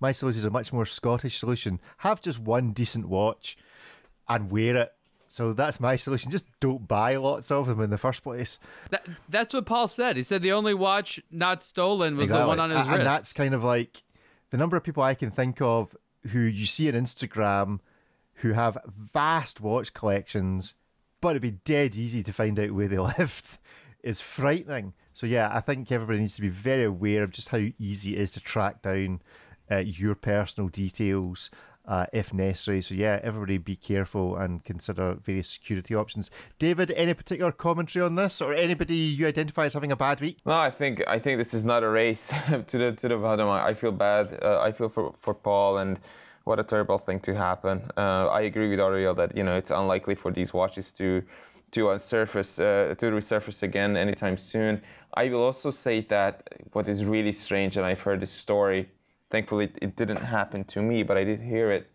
[0.00, 1.80] My solution is a much more Scottish solution.
[1.98, 3.56] Have just one decent watch
[4.28, 4.92] and wear it.
[5.26, 6.32] So that's my solution.
[6.32, 8.58] Just don't buy lots of them in the first place.
[8.90, 10.16] That, that's what Paul said.
[10.16, 12.42] He said the only watch not stolen was exactly.
[12.42, 12.98] the one on his and, wrist.
[12.98, 14.02] And that's kind of like
[14.50, 15.96] the number of people I can think of
[16.28, 17.78] who you see on Instagram
[18.34, 18.78] who have
[19.12, 20.74] vast watch collections,
[21.20, 23.58] but it'd be dead easy to find out where they lived
[24.02, 24.94] is frightening.
[25.20, 28.22] So yeah, I think everybody needs to be very aware of just how easy it
[28.22, 29.20] is to track down
[29.70, 31.50] uh, your personal details
[31.86, 32.80] uh, if necessary.
[32.80, 36.30] So yeah, everybody be careful and consider various security options.
[36.58, 40.38] David, any particular commentary on this, or anybody you identify as having a bad week?
[40.46, 42.28] No, I think I think this is not a race
[42.68, 43.46] to the to the bottom.
[43.46, 44.38] I feel bad.
[44.42, 46.00] Uh, I feel for for Paul and
[46.44, 47.82] what a terrible thing to happen.
[47.94, 51.22] Uh, I agree with Ariel that you know it's unlikely for these watches to
[51.72, 54.82] to uh, to resurface again anytime soon.
[55.14, 58.88] I will also say that what is really strange, and I've heard this story.
[59.30, 61.90] Thankfully, it didn't happen to me, but I did hear it.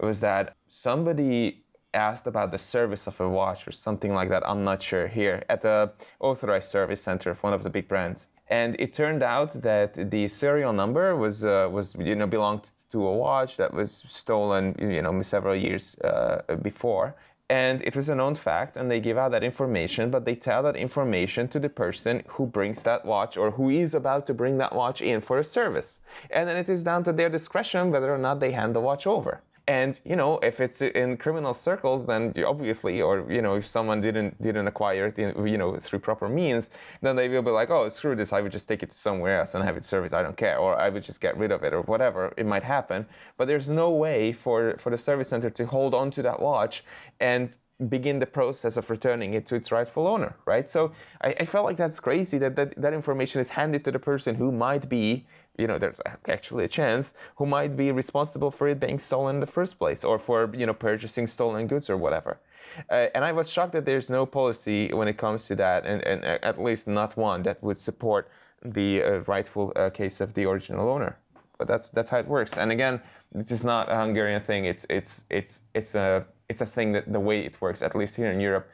[0.00, 1.64] It was that somebody
[1.94, 4.42] asked about the service of a watch or something like that.
[4.46, 8.28] I'm not sure here at the authorized service center of one of the big brands
[8.50, 13.06] and it turned out that the serial number was uh, was you know belonged to
[13.06, 17.14] a watch that was stolen you know several years uh, before
[17.50, 20.62] and it was a known fact and they give out that information but they tell
[20.62, 24.58] that information to the person who brings that watch or who is about to bring
[24.58, 26.00] that watch in for a service.
[26.30, 29.06] And then it is down to their discretion whether or not they hand the watch
[29.06, 33.66] over and you know, if it's in criminal circles, then obviously, or you know, if
[33.66, 36.70] someone didn't didn't acquire it, in, you know, through proper means,
[37.02, 39.40] then they will be like, oh, screw this, I would just take it to somewhere
[39.40, 40.14] else and have it serviced.
[40.14, 42.64] I don't care, or I would just get rid of it, or whatever it might
[42.64, 43.06] happen.
[43.36, 46.82] But there's no way for for the service center to hold on to that watch
[47.20, 47.50] and
[47.88, 50.68] begin the process of returning it to its rightful owner, right?
[50.68, 54.00] So I, I felt like that's crazy that, that that information is handed to the
[54.00, 55.26] person who might be
[55.58, 59.40] you know, there's actually a chance who might be responsible for it being stolen in
[59.40, 62.38] the first place or for, you know, purchasing stolen goods or whatever.
[62.90, 66.02] Uh, and I was shocked that there's no policy when it comes to that, and,
[66.02, 68.30] and uh, at least not one that would support
[68.64, 71.18] the uh, rightful uh, case of the original owner.
[71.58, 72.52] But that's that's how it works.
[72.56, 73.00] And again,
[73.32, 74.64] this is not a Hungarian thing.
[74.64, 78.14] It's it's it's it's a it's a thing that the way it works, at least
[78.14, 78.68] here in Europe,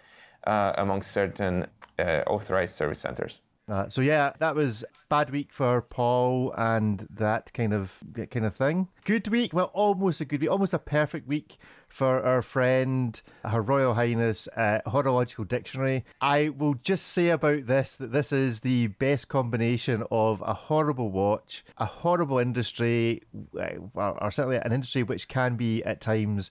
[0.46, 1.66] uh, among certain
[1.98, 3.40] uh, authorized service centers.
[3.66, 8.44] Uh, so yeah, that was bad week for Paul and that kind of that kind
[8.44, 8.88] of thing.
[9.04, 11.56] Good week, well, almost a good week, almost a perfect week
[11.88, 16.04] for our friend, Her Royal Highness uh, Horological Dictionary.
[16.20, 21.10] I will just say about this that this is the best combination of a horrible
[21.10, 23.22] watch, a horrible industry,
[23.58, 26.50] uh, or certainly an industry which can be at times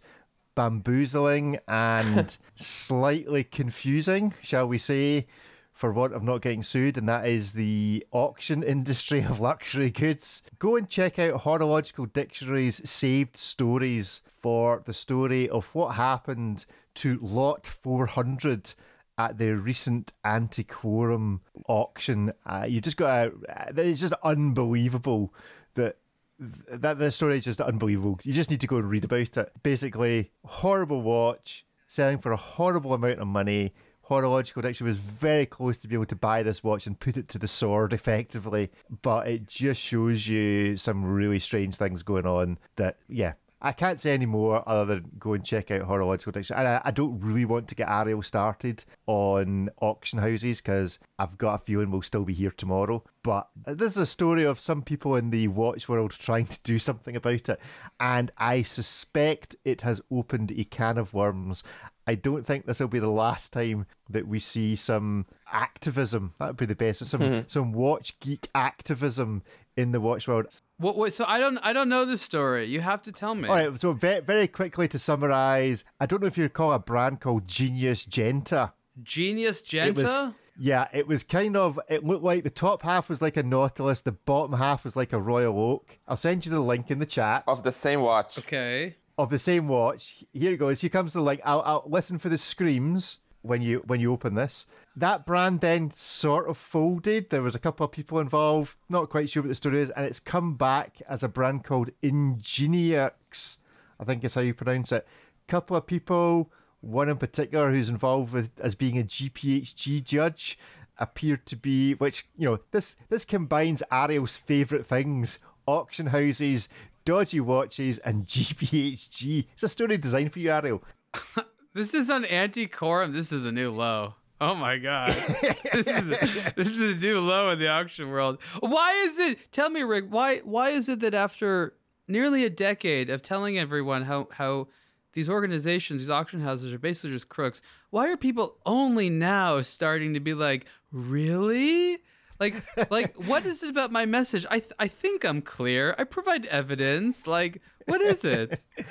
[0.56, 5.28] bamboozling and slightly confusing, shall we say
[5.74, 10.42] for want of not getting sued, and that is the auction industry of luxury goods.
[10.60, 16.66] Go and check out Horological Dictionary's saved stories for the story of what happened
[16.96, 18.74] to Lot 400
[19.18, 22.34] at the recent Antiquorum auction.
[22.46, 23.32] Uh, you just got a,
[23.76, 25.34] it's just unbelievable
[25.76, 25.98] that
[26.40, 28.20] that the story is just unbelievable.
[28.24, 29.52] You just need to go and read about it.
[29.62, 35.78] Basically, horrible watch selling for a horrible amount of money Horological Dictionary was very close
[35.78, 39.28] to be able to buy this watch and put it to the sword effectively, but
[39.28, 43.34] it just shows you some really strange things going on that, yeah,
[43.66, 46.66] I can't say any more other than go and check out Horological Dictionary.
[46.66, 51.38] And I, I don't really want to get Ariel started on auction houses because I've
[51.38, 53.06] got a feeling we'll still be here tomorrow.
[53.24, 56.78] But this is a story of some people in the watch world trying to do
[56.78, 57.60] something about it.
[58.02, 61.64] And I suspect it has opened a can of worms.
[62.06, 66.34] I don't think this will be the last time that we see some activism.
[66.40, 67.06] That would be the best.
[67.06, 69.44] Some some watch geek activism
[69.78, 70.48] in the watch world.
[70.78, 71.14] What, what?
[71.14, 71.58] So I don't.
[71.60, 72.66] I don't know the story.
[72.66, 73.48] You have to tell me.
[73.48, 73.80] All right.
[73.80, 77.48] So very very quickly to summarize, I don't know if you recall a brand called
[77.48, 78.74] Genius Genta.
[79.02, 80.36] Genius Genta.
[80.58, 81.80] Yeah, it was kind of.
[81.90, 85.14] It looked like the top half was like a Nautilus, the bottom half was like
[85.14, 85.98] a Royal Oak.
[86.08, 88.38] I'll send you the link in the chat Of the same watch.
[88.38, 88.98] Okay.
[89.18, 90.24] Of the same watch.
[90.34, 90.82] Here it goes.
[90.82, 91.42] Here comes the link.
[91.44, 94.66] I'll, I'll listen for the screams when you when you open this.
[94.96, 97.30] That brand then sort of folded.
[97.30, 98.76] There was a couple of people involved.
[98.90, 101.92] Not quite sure what the story is, and it's come back as a brand called
[102.02, 103.58] Ingeniux.
[104.00, 105.08] I think is how you pronounce it.
[105.48, 106.52] Couple of people,
[106.82, 110.58] one in particular who's involved with as being a GPHG judge,
[110.98, 116.70] appeared to be which you know this this combines Ariel's favourite things: auction houses,
[117.06, 119.48] dodgy watches, and GPHG.
[119.54, 120.84] It's a story designed for you, Ariel.
[121.76, 123.14] This is an Antiquorum.
[123.14, 124.14] This is a new low.
[124.40, 125.14] Oh my god.
[125.74, 128.38] this is a, this is a new low in the auction world.
[128.60, 129.52] Why is it?
[129.52, 130.06] Tell me, Rick.
[130.10, 131.74] Why why is it that after
[132.08, 134.68] nearly a decade of telling everyone how how
[135.14, 140.14] these organizations, these auction houses are basically just crooks, why are people only now starting
[140.14, 142.04] to be like, really?
[142.44, 144.46] Like, like, what is it about my message?
[144.50, 145.96] I, th- I think I'm clear.
[145.98, 147.26] I provide evidence.
[147.26, 148.62] Like, what is it?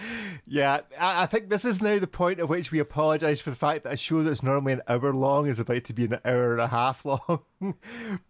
[0.47, 3.57] Yeah, I, I think this is now the point at which we apologise for the
[3.57, 6.53] fact that a show that's normally an hour long is about to be an hour
[6.53, 7.45] and a half long.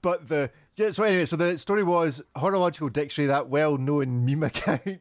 [0.03, 5.01] but the yeah, so anyway, so the story was Horological Dictionary, that well-known meme account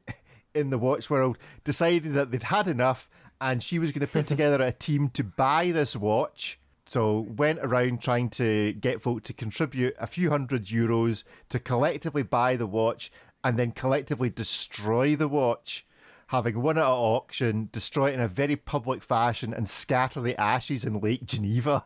[0.54, 3.10] in the watch world, decided that they'd had enough,
[3.40, 6.60] and she was going to put together a team to buy this watch.
[6.92, 12.22] So went around trying to get folk to contribute a few hundred euros to collectively
[12.22, 13.14] buy the watch
[13.46, 15.86] and then collectively destroy the watch,
[16.28, 20.38] having won it at auction, destroy it in a very public fashion, and scatter the
[20.38, 21.86] ashes in Lake Geneva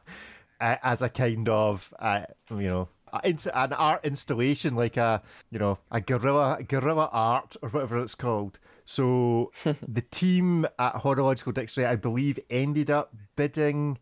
[0.59, 5.77] uh, as a kind of, uh, you know, an art installation, like a, you know,
[5.91, 8.57] a guerrilla guerrilla art or whatever it's called.
[8.85, 9.51] So
[9.87, 13.99] the team at Horological Dictionary, I believe, ended up bidding.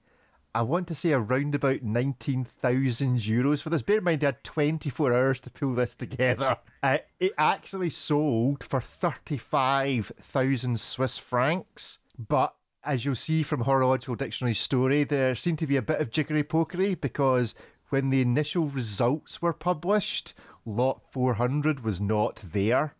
[0.55, 3.81] I want to say around about 19,000 euros for this.
[3.81, 6.57] Bear in mind, they had 24 hours to pull this together.
[6.83, 11.97] Uh, it actually sold for 35,000 Swiss francs.
[12.19, 16.11] But as you'll see from Horological Dictionary's story, there seemed to be a bit of
[16.11, 17.55] jiggery pokery because
[17.89, 20.33] when the initial results were published,
[20.65, 22.95] lot 400 was not there,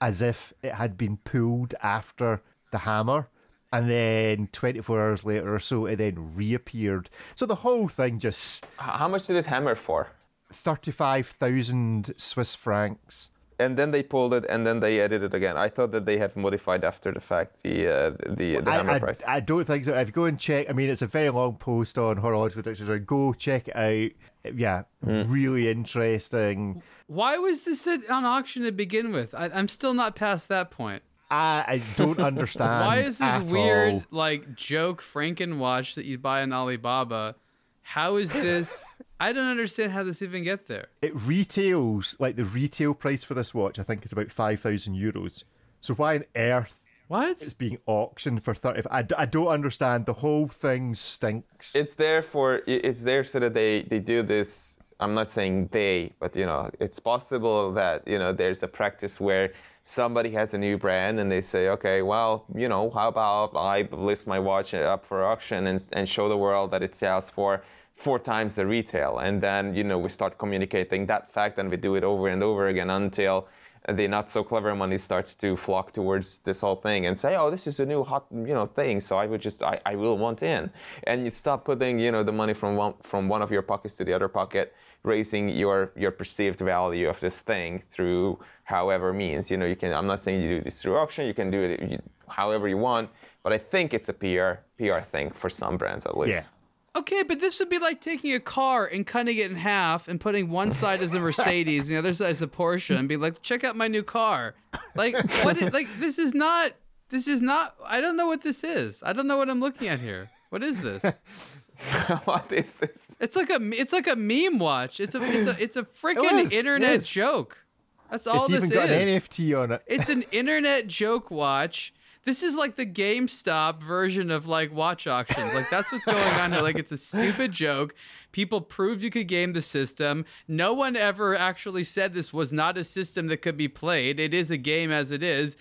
[0.00, 3.28] as if it had been pulled after the hammer
[3.72, 8.64] and then 24 hours later or so it then reappeared so the whole thing just
[8.76, 10.08] How much did it hammer for?
[10.52, 15.56] 35,000 Swiss francs And then they pulled it, and then they edited it again.
[15.56, 18.10] I thought that they have modified after the fact the uh,
[18.40, 19.20] the the hammer I, price.
[19.26, 21.30] I, I don't think so if you go and check I mean it's a very
[21.30, 24.10] long post on horological dictionary go check it out
[24.56, 25.22] yeah Hmm.
[25.30, 29.34] really interesting Why was this at- on auction to begin with?
[29.34, 31.02] I, I'm still not past that point.
[31.30, 34.04] I, I don't understand Why is this weird, all.
[34.10, 37.34] like, joke Franken watch that you buy on Alibaba?
[37.82, 38.84] How is this?
[39.20, 40.86] I don't understand how this even get there.
[41.02, 45.42] it retails like the retail price for this watch I think is about 5,000 euros
[45.80, 46.76] so why on earth
[47.08, 47.42] What?
[47.42, 52.22] it's being auctioned for 30 I, I don't understand the whole thing stinks it's there
[52.22, 56.46] for it's there so that they they do this i'm not saying they but you
[56.46, 59.52] know it's possible that you know there's a practice where
[59.88, 63.88] somebody has a new brand and they say okay well you know how about i
[63.90, 67.62] list my watch up for auction and, and show the world that it sells for
[67.96, 71.76] four times the retail and then you know we start communicating that fact and we
[71.78, 73.48] do it over and over again until
[73.94, 77.50] the not so clever money starts to flock towards this whole thing and say, oh,
[77.50, 79.00] this is a new hot, you know, thing.
[79.00, 80.70] So I would just, I, I will want in.
[81.04, 83.96] And you stop putting, you know, the money from one from one of your pockets
[83.96, 89.50] to the other pocket, raising your your perceived value of this thing through however means.
[89.50, 89.92] You know, you can.
[89.92, 91.26] I'm not saying you do this through auction.
[91.26, 93.10] You can do it you, however you want.
[93.42, 96.34] But I think it's a PR PR thing for some brands at least.
[96.34, 96.98] Yeah.
[96.98, 100.20] Okay, but this would be like taking a car and cutting it in half and
[100.20, 103.16] putting one side as a Mercedes and the other side as a Porsche and be
[103.16, 104.54] like, check out my new car.
[104.96, 105.58] Like, what?
[105.58, 106.72] Is, like, this is not.
[107.10, 107.76] This is not.
[107.84, 109.02] I don't know what this is.
[109.04, 110.28] I don't know what I'm looking at here.
[110.50, 111.04] What is this?
[112.24, 113.06] what is this?
[113.20, 113.60] It's like a.
[113.72, 115.00] It's like a meme watch.
[115.00, 115.22] It's a.
[115.22, 115.62] It's a.
[115.62, 117.08] It's a freaking it internet is.
[117.08, 117.64] joke.
[118.10, 119.08] That's all it's this even got is.
[119.08, 121.92] an NFT on it It's an internet joke watch
[122.24, 125.52] This is like the GameStop version of like watch auctions.
[125.54, 126.62] Like that's what's going on here.
[126.62, 127.94] Like it's a stupid joke.
[128.32, 130.24] People proved you could game the system.
[130.46, 134.18] No one ever actually said this was not a system that could be played.
[134.18, 135.56] It is a game as it is.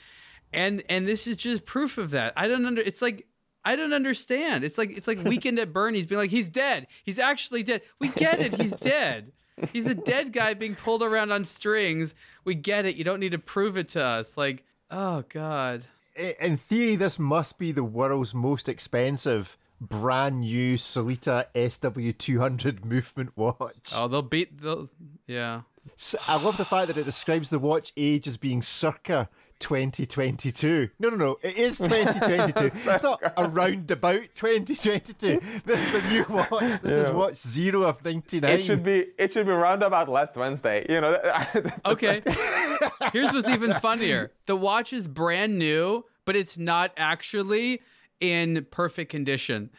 [0.53, 2.33] And and this is just proof of that.
[2.37, 3.27] I don't under it's like
[3.67, 4.63] I don't understand.
[4.63, 6.87] It's like it's like Weekend at Bernie's being like, he's dead.
[7.03, 7.81] He's actually dead.
[7.99, 8.53] We get it.
[8.61, 9.33] He's dead.
[9.73, 12.15] He's a dead guy being pulled around on strings.
[12.45, 12.95] We get it.
[12.95, 14.37] You don't need to prove it to us.
[14.37, 15.83] Like, oh god.
[16.15, 23.91] In theory, this must be the world's most expensive brand new Sellita SW200 movement watch.
[23.93, 24.87] Oh, they'll beat the
[25.27, 25.63] yeah.
[25.97, 29.27] So I love the fact that it describes the watch age as being circa
[29.59, 30.89] 2022.
[30.99, 31.37] No, no, no.
[31.41, 32.65] It is 2022.
[32.85, 35.39] it's not around about 2022.
[35.65, 36.81] This is a new watch.
[36.81, 38.49] This is watch zero of 99.
[38.49, 40.85] It should be it should be roundabout last Wednesday.
[40.89, 41.19] You know.
[41.85, 42.21] Okay.
[43.13, 44.31] Here's what's even funnier.
[44.45, 47.81] The watch is brand new, but it's not actually
[48.19, 49.69] in perfect condition.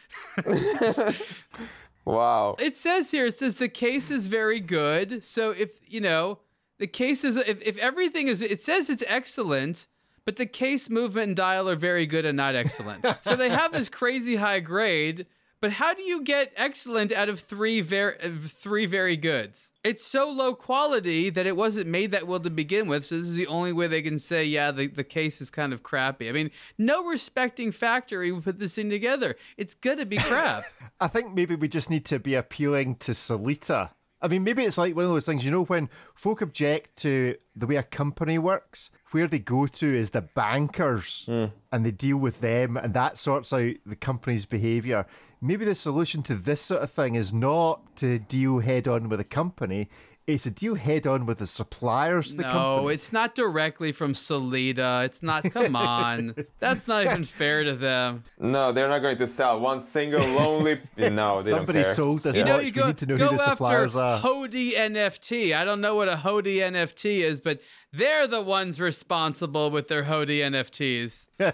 [2.05, 2.55] wow.
[2.59, 5.23] It says here, it says the case is very good.
[5.23, 6.39] So if, you know,
[6.79, 9.87] the case is, if, if everything is, it says it's excellent,
[10.25, 13.05] but the case movement and dial are very good and not excellent.
[13.21, 15.25] so they have this crazy high grade,
[15.61, 19.71] but how do you get excellent out of three very, uh, three very goods?
[19.83, 23.05] It's so low quality that it wasn't made that well to begin with.
[23.05, 25.73] So this is the only way they can say, yeah, the, the case is kind
[25.73, 26.29] of crappy.
[26.29, 29.35] I mean, no respecting factory would put this thing together.
[29.57, 30.63] It's gonna be crap.
[31.01, 33.89] I think maybe we just need to be appealing to Sellita.
[34.21, 37.35] I mean, maybe it's like one of those things, you know, when folk object to
[37.55, 41.45] the way a company works, where they go to is the bankers hmm.
[41.71, 45.05] and they deal with them and that sorts out the company's behaviour.
[45.41, 49.21] Maybe the solution to this sort of thing is not to deal head on with
[49.21, 49.89] a company,
[50.33, 52.93] it's to deal head on with the suppliers the no, company.
[52.93, 55.05] it's not directly from Sellita.
[55.05, 55.43] It's not.
[55.51, 58.23] Come on, that's not even fair to them.
[58.39, 60.79] No, they're not going to sell one single lonely.
[60.97, 61.95] no, they Somebody don't care.
[61.95, 63.95] sold this You know, we you go, need to know go who the after suppliers
[63.95, 64.19] are.
[64.19, 65.55] Hody NFT.
[65.55, 67.59] I don't know what a Hody NFT is, but
[67.91, 71.27] they're the ones responsible with their Hody NFTs.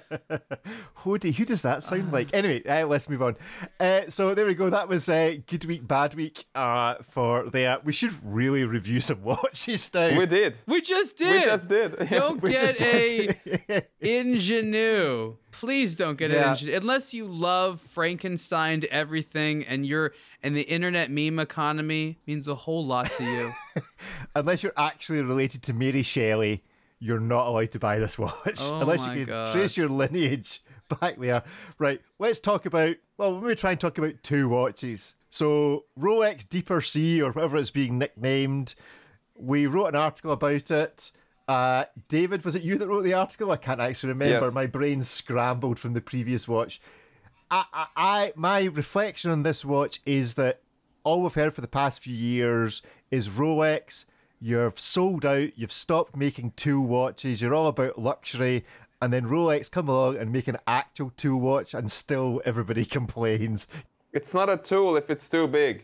[1.03, 2.33] Hody, who does that sound like?
[2.33, 3.35] Anyway, uh, let's move on.
[3.79, 4.69] Uh, so there we go.
[4.69, 7.77] That was uh, good week, bad week uh, for there.
[7.83, 10.17] We should really review some watches now.
[10.17, 10.55] We did.
[10.67, 11.39] We just did.
[11.41, 12.09] We just did.
[12.09, 13.27] Don't We get just a
[13.67, 13.87] did.
[14.01, 15.35] ingenue.
[15.51, 16.43] Please don't get Yeah.
[16.43, 20.13] an ingenue unless you love Frankenstein to everything and you're
[20.45, 23.53] and the internet meme economy means a whole lot to you.
[24.35, 26.63] Unless you're actually related to Mary Shelley,
[26.99, 28.59] you're not allowed to buy this watch.
[28.59, 29.51] Oh Unless you can God.
[29.51, 31.41] trace your lineage back there.
[31.79, 35.15] Right, let's talk about, well, let me try and talk about two watches.
[35.31, 38.75] So, Rolex Deeper Sea, or whatever it's being nicknamed,
[39.35, 41.11] we wrote an article about it.
[41.47, 43.49] Uh, David, was it you that wrote the article?
[43.49, 44.45] I can't actually remember.
[44.45, 44.53] Yes.
[44.53, 46.79] My brain scrambled from the previous watch.
[47.51, 50.61] I, I, I, my reflection on this watch is that
[51.03, 52.81] all we've heard for the past few years
[53.11, 54.05] is Rolex.
[54.41, 55.57] You've sold out.
[55.57, 57.41] You've stopped making tool watches.
[57.41, 58.65] You're all about luxury.
[59.01, 63.67] And then Rolex come along and make an actual tool watch, and still everybody complains.
[64.13, 65.83] It's not a tool if it's too big.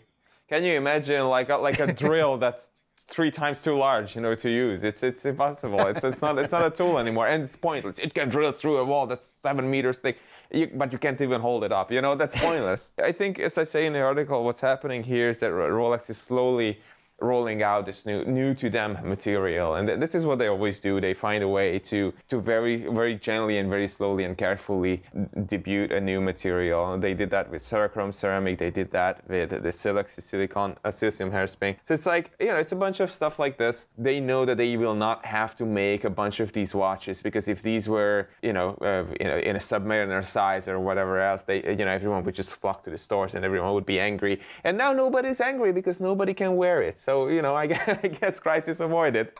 [0.49, 4.33] Can you imagine like a, like a drill that's three times too large, you know,
[4.35, 4.83] to use?
[4.83, 5.79] It's it's impossible.
[5.87, 7.99] It's it's not it's not a tool anymore, and it's pointless.
[7.99, 10.17] It can drill through a wall that's seven meters thick,
[10.53, 11.91] you, but you can't even hold it up.
[11.91, 12.91] You know, that's pointless.
[13.01, 16.17] I think, as I say in the article, what's happening here is that Rolex is
[16.17, 16.79] slowly
[17.21, 19.75] rolling out this new new to them material.
[19.75, 20.99] And th- this is what they always do.
[20.99, 25.03] They find a way to to very very gently and very slowly and carefully
[25.45, 26.93] debut a new material.
[26.93, 28.57] And they did that with Cerachrom ceramic.
[28.59, 31.75] They did that with the Syloxi silicon uh, silicium hairspring.
[31.85, 33.87] So it's like you know it's a bunch of stuff like this.
[33.97, 37.47] They know that they will not have to make a bunch of these watches because
[37.47, 41.43] if these were you know uh, you know in a submariner size or whatever else
[41.43, 44.39] they you know everyone would just flock to the stores and everyone would be angry.
[44.63, 46.99] And now nobody's angry because nobody can wear it.
[46.99, 49.25] So you know i guess, I guess crisis avoided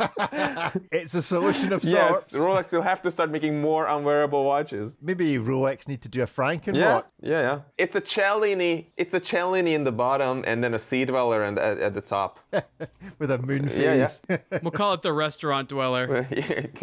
[1.00, 2.36] It's a solution of yes sorts.
[2.46, 6.30] rolex will have to start making more unwearable watches Maybe Rolex need to do a
[6.38, 7.06] Franken yeah, watch.
[7.22, 7.60] yeah, yeah.
[7.84, 8.74] It's a Cellini.
[9.02, 12.02] It's a Cellini in the bottom, and then a Sea Dweller and at, at the
[12.02, 12.40] top.
[13.20, 14.20] with a moon Yeah, phase.
[14.62, 16.28] we'll call it the restaurant dweller.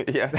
[0.08, 0.32] yes.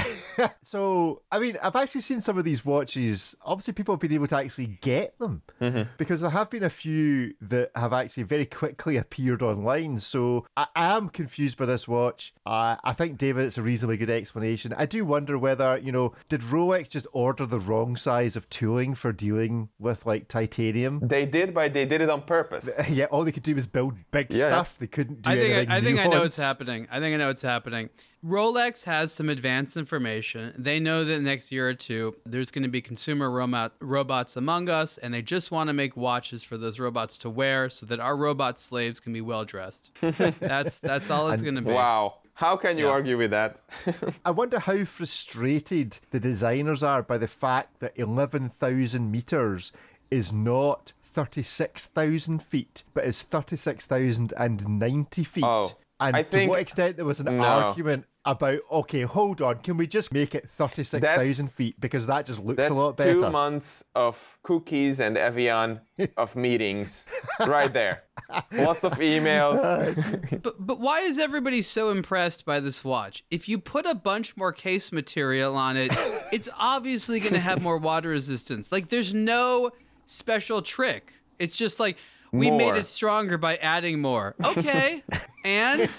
[0.62, 3.36] So, I mean, I've actually seen some of these watches.
[3.42, 5.82] Obviously, people have been able to actually get them mm-hmm.
[5.98, 10.00] because there have been a few that have actually very quickly appeared online.
[10.00, 12.32] So, I, I am confused by this watch.
[12.46, 14.74] Uh, I think, David, it's a reasonably good explanation.
[14.76, 18.94] I do wonder whether, you know, did Rolex just order the wrong size of tooling
[18.94, 21.00] for dealing with like titanium?
[21.02, 22.68] They did, but they did it on purpose.
[22.88, 24.46] yeah, all they could do was build big Yeah.
[24.46, 24.76] stuff.
[24.78, 26.86] They couldn't do I think anything I, I think I know what's happening.
[26.90, 27.90] I think I know what's happening.
[28.24, 30.52] Rolex has some advanced information.
[30.58, 34.68] They know that next year or two, there's going to be consumer robot, robots among
[34.68, 37.98] us, and they just want to make watches for those robots to wear so that
[37.98, 39.90] our robot slaves can be well dressed.
[40.38, 41.72] that's that's all it's going to be.
[41.72, 42.16] Wow.
[42.34, 42.90] How can you Yeah.
[42.92, 43.60] argue with that?
[44.24, 49.72] I wonder how frustrated the designers are by the fact that 11,000 meters
[50.10, 55.44] is not 36,000 feet, but is 36,090 feet.
[55.44, 57.42] Oh, and I to think- what extent there was an No.
[57.44, 61.00] argument about, okay, hold on, can we just make it 36,000
[61.46, 63.18] That's- feet because that just looks That's a lot better.
[63.18, 65.80] two months of cookies and Evian
[66.16, 67.06] of meetings
[67.46, 68.02] right there.
[68.52, 70.42] Lots of emails.
[70.42, 73.24] But but why is everybody so impressed by this watch?
[73.30, 75.90] If you put a bunch more case material on it,
[76.32, 78.70] it's obviously going to have more water resistance.
[78.70, 79.70] Like there's no
[80.04, 81.14] special trick.
[81.38, 81.96] It's just like
[82.32, 84.34] we made it stronger by adding more.
[84.44, 85.02] Okay.
[85.44, 85.90] and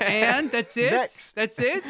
[0.00, 0.92] and that's it?
[0.92, 1.32] Next.
[1.32, 1.84] That's it?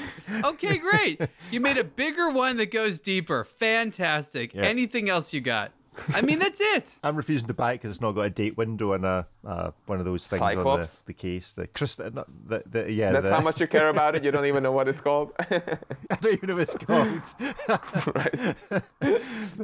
[0.44, 1.20] Okay, great.
[1.50, 3.44] You made a bigger one that goes deeper.
[3.44, 4.54] Fantastic.
[4.54, 5.72] Anything else you got?
[6.14, 6.98] I mean, that's it.
[7.04, 9.70] I'm refusing to buy it because it's not got a date window and a uh,
[9.86, 11.52] one of those things on the, the case.
[11.52, 13.12] The crystal, not the, the yeah.
[13.12, 14.24] That's the, how much you care about it.
[14.24, 15.32] You don't even know what it's called.
[15.38, 15.60] I
[16.20, 17.22] don't even know what it's called.
[18.14, 18.56] right.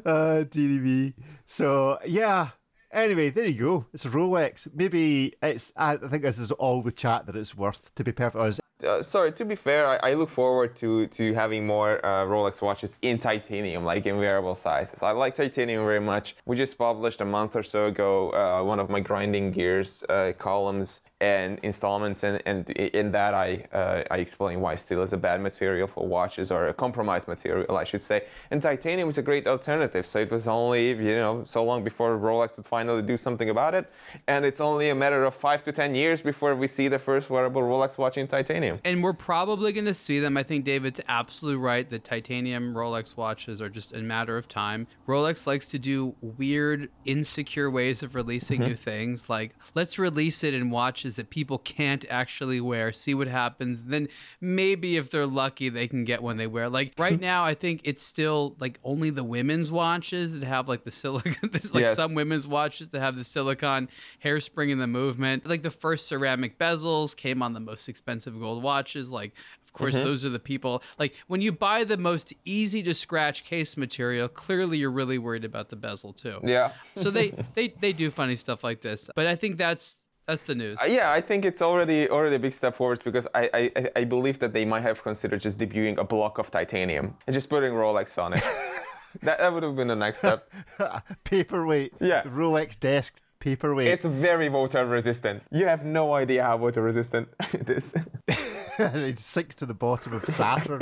[0.05, 1.15] uh, DDB.
[1.47, 2.51] So yeah.
[2.95, 3.86] Anyway, there you go.
[3.92, 4.68] It's a Rolex.
[4.72, 5.72] Maybe it's.
[5.76, 7.92] I think this is all the chat that it's worth.
[7.97, 11.32] To be perfect honest, Uh, sorry, to be fair, I, I look forward to, to
[11.35, 15.03] having more uh, Rolex watches in titanium, like in wearable sizes.
[15.03, 16.37] I like titanium very much.
[16.45, 20.32] We just published a month or so ago uh, one of my grinding gears uh,
[20.39, 25.16] columns and installments, and, and in that I uh, I explain why steel is a
[25.16, 28.24] bad material for watches or a compromised material, I should say.
[28.51, 30.07] And titanium is a great alternative.
[30.07, 33.74] So it was only you know so long before Rolex would finally do something about
[33.74, 33.91] it,
[34.26, 37.30] and it's only a matter of five to ten years before we see the first
[37.30, 38.74] wearable Rolex watch in titanium.
[38.85, 40.37] And we're probably going to see them.
[40.37, 44.87] I think David's absolutely right The titanium Rolex watches are just a matter of time.
[45.07, 48.70] Rolex likes to do weird, insecure ways of releasing mm-hmm.
[48.70, 49.29] new things.
[49.29, 53.83] Like, let's release it in watches that people can't actually wear, see what happens.
[53.87, 54.09] Then
[54.41, 56.68] maybe if they're lucky, they can get one they wear.
[56.68, 60.85] Like, right now, I think it's still like only the women's watches that have like
[60.85, 61.35] the silicon.
[61.53, 61.97] There's like Yes.
[61.97, 63.89] some women's watches that have the silicon
[64.25, 65.47] hairspring in the movement.
[65.47, 69.11] Like the first ceramic bezels came on the most expensive gold watches.
[69.11, 69.33] Like,
[69.67, 70.05] of course, Mm-hmm.
[70.05, 70.83] those are the people.
[70.99, 75.45] Like when you buy the most easy to scratch case material, clearly you're really worried
[75.45, 76.39] about the bezel too.
[76.45, 76.73] Yeah.
[76.95, 79.11] So they they they do funny stuff like this.
[79.17, 80.79] But I think that's that's the news.
[80.81, 83.91] Uh, Yeah, I think it's already already a big step forward because I, I I-
[84.01, 87.49] I believe that they might have considered just debuting a block of titanium and just
[87.51, 88.45] putting Rolex on it.
[89.23, 90.49] that that would have been the next step.
[91.25, 91.93] paperweight.
[92.01, 92.23] Yeah.
[92.23, 93.86] The Rolex desk paperweight.
[93.88, 95.42] It's very water resistant.
[95.51, 97.92] You have no idea how water resistant it is.
[98.78, 100.80] It'd sink to the bottom of Saturn.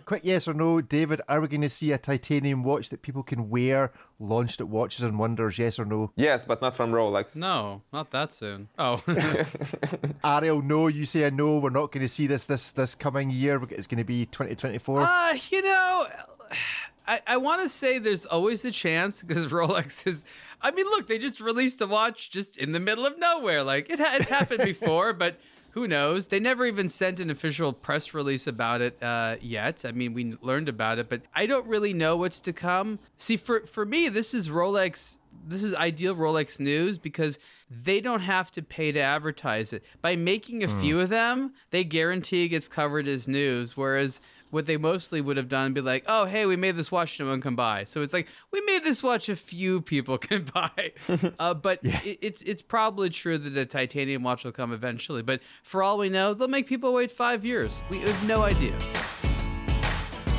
[0.06, 3.22] Quick yes or no, David, are we going to see a titanium watch that people
[3.22, 5.58] can wear launched at Watches and Wonders?
[5.58, 6.10] Yes or no?
[6.16, 7.36] yes, but not from Rolex.
[7.36, 8.68] no, not that soon.
[8.78, 9.02] Oh,
[10.24, 10.88] Ariel, no.
[10.88, 11.58] You say a no.
[11.58, 13.62] We're not going to see this this this coming year.
[13.70, 15.00] It's going to be 2024.
[15.02, 16.06] Uh, you know,
[17.06, 20.24] I, I want to say there's always a chance because Rolex is.
[20.60, 23.62] I mean, look, they just released a watch just in the middle of nowhere.
[23.62, 25.36] Like it ha- it's happened before, but
[25.70, 26.28] who knows?
[26.28, 29.84] They never even sent an official press release about it uh, yet.
[29.84, 32.98] I mean, we learned about it, but I don't really know what's to come.
[33.16, 35.18] See, for for me, this is Rolex.
[35.48, 37.38] This is ideal Rolex news because
[37.68, 39.82] they don't have to pay to advertise it.
[40.00, 43.76] By making a few of them, they guarantee it gets covered as news.
[43.76, 44.20] Whereas
[44.52, 47.26] what they mostly would have done be like, oh, hey, we made this watch no
[47.26, 47.84] one can buy.
[47.84, 50.92] So it's like, we made this watch a few people can buy.
[51.38, 55.22] uh, but it, it's it's probably true that a titanium watch will come eventually.
[55.22, 57.80] But for all we know, they'll make people wait five years.
[57.88, 58.78] We have no idea.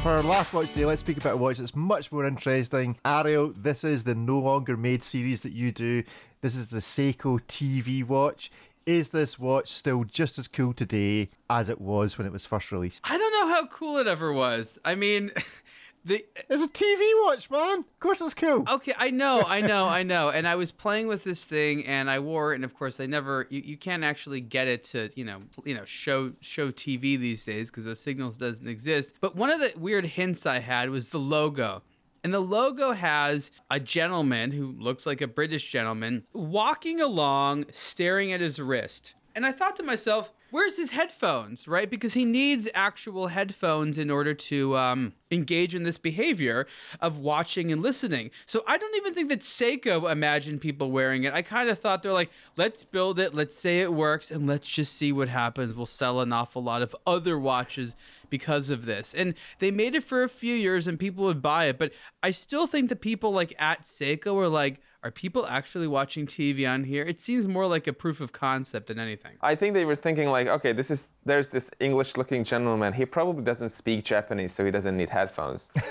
[0.04, 2.98] For our last watch day, let's speak about a watch that's much more interesting.
[3.04, 6.04] Ariel, this is the No Longer Made series that you do.
[6.42, 8.52] This is the Seiko TV watch.
[8.86, 12.72] Is this watch still just as cool today as it was when it was first
[12.72, 13.00] released?
[13.06, 14.78] I don't know how cool it ever was.
[14.84, 15.32] I mean,
[16.06, 17.80] the It's a TV watch, man.
[17.80, 18.66] Of course it's cool.
[18.70, 20.30] Okay, I know, I know, I know.
[20.30, 23.06] And I was playing with this thing, and I wore it, and of course, I
[23.06, 23.48] never.
[23.50, 27.46] You, you can't actually get it to, you know, you know, show show TV these
[27.46, 29.14] days because those signals doesn't exist.
[29.22, 31.84] But one of the weird hints I had was the logo.
[32.24, 38.32] And the logo has a gentleman who looks like a British gentleman walking along, staring
[38.32, 39.14] at his wrist.
[39.36, 41.90] And I thought to myself, where's his headphones, right?
[41.90, 46.68] Because he needs actual headphones in order to um, engage in this behavior
[47.02, 48.30] of watching and listening.
[48.46, 51.34] So I don't even think that Seiko imagined people wearing it.
[51.34, 54.68] I kind of thought they're like, let's build it, let's say it works, and let's
[54.68, 55.74] just see what happens.
[55.74, 57.96] We'll sell an awful lot of other watches
[58.30, 59.16] because of this.
[59.16, 61.80] And they made it for a few years and people would buy it.
[61.80, 66.26] But I still think the people like at Seiko were like, are people actually watching
[66.26, 67.04] TV on here?
[67.04, 69.34] It seems more like a proof of concept than anything.
[69.42, 72.94] I think they were thinking like, okay, this is there's this English-looking gentleman.
[72.94, 75.72] He probably doesn't speak Japanese, so he doesn't need headphones.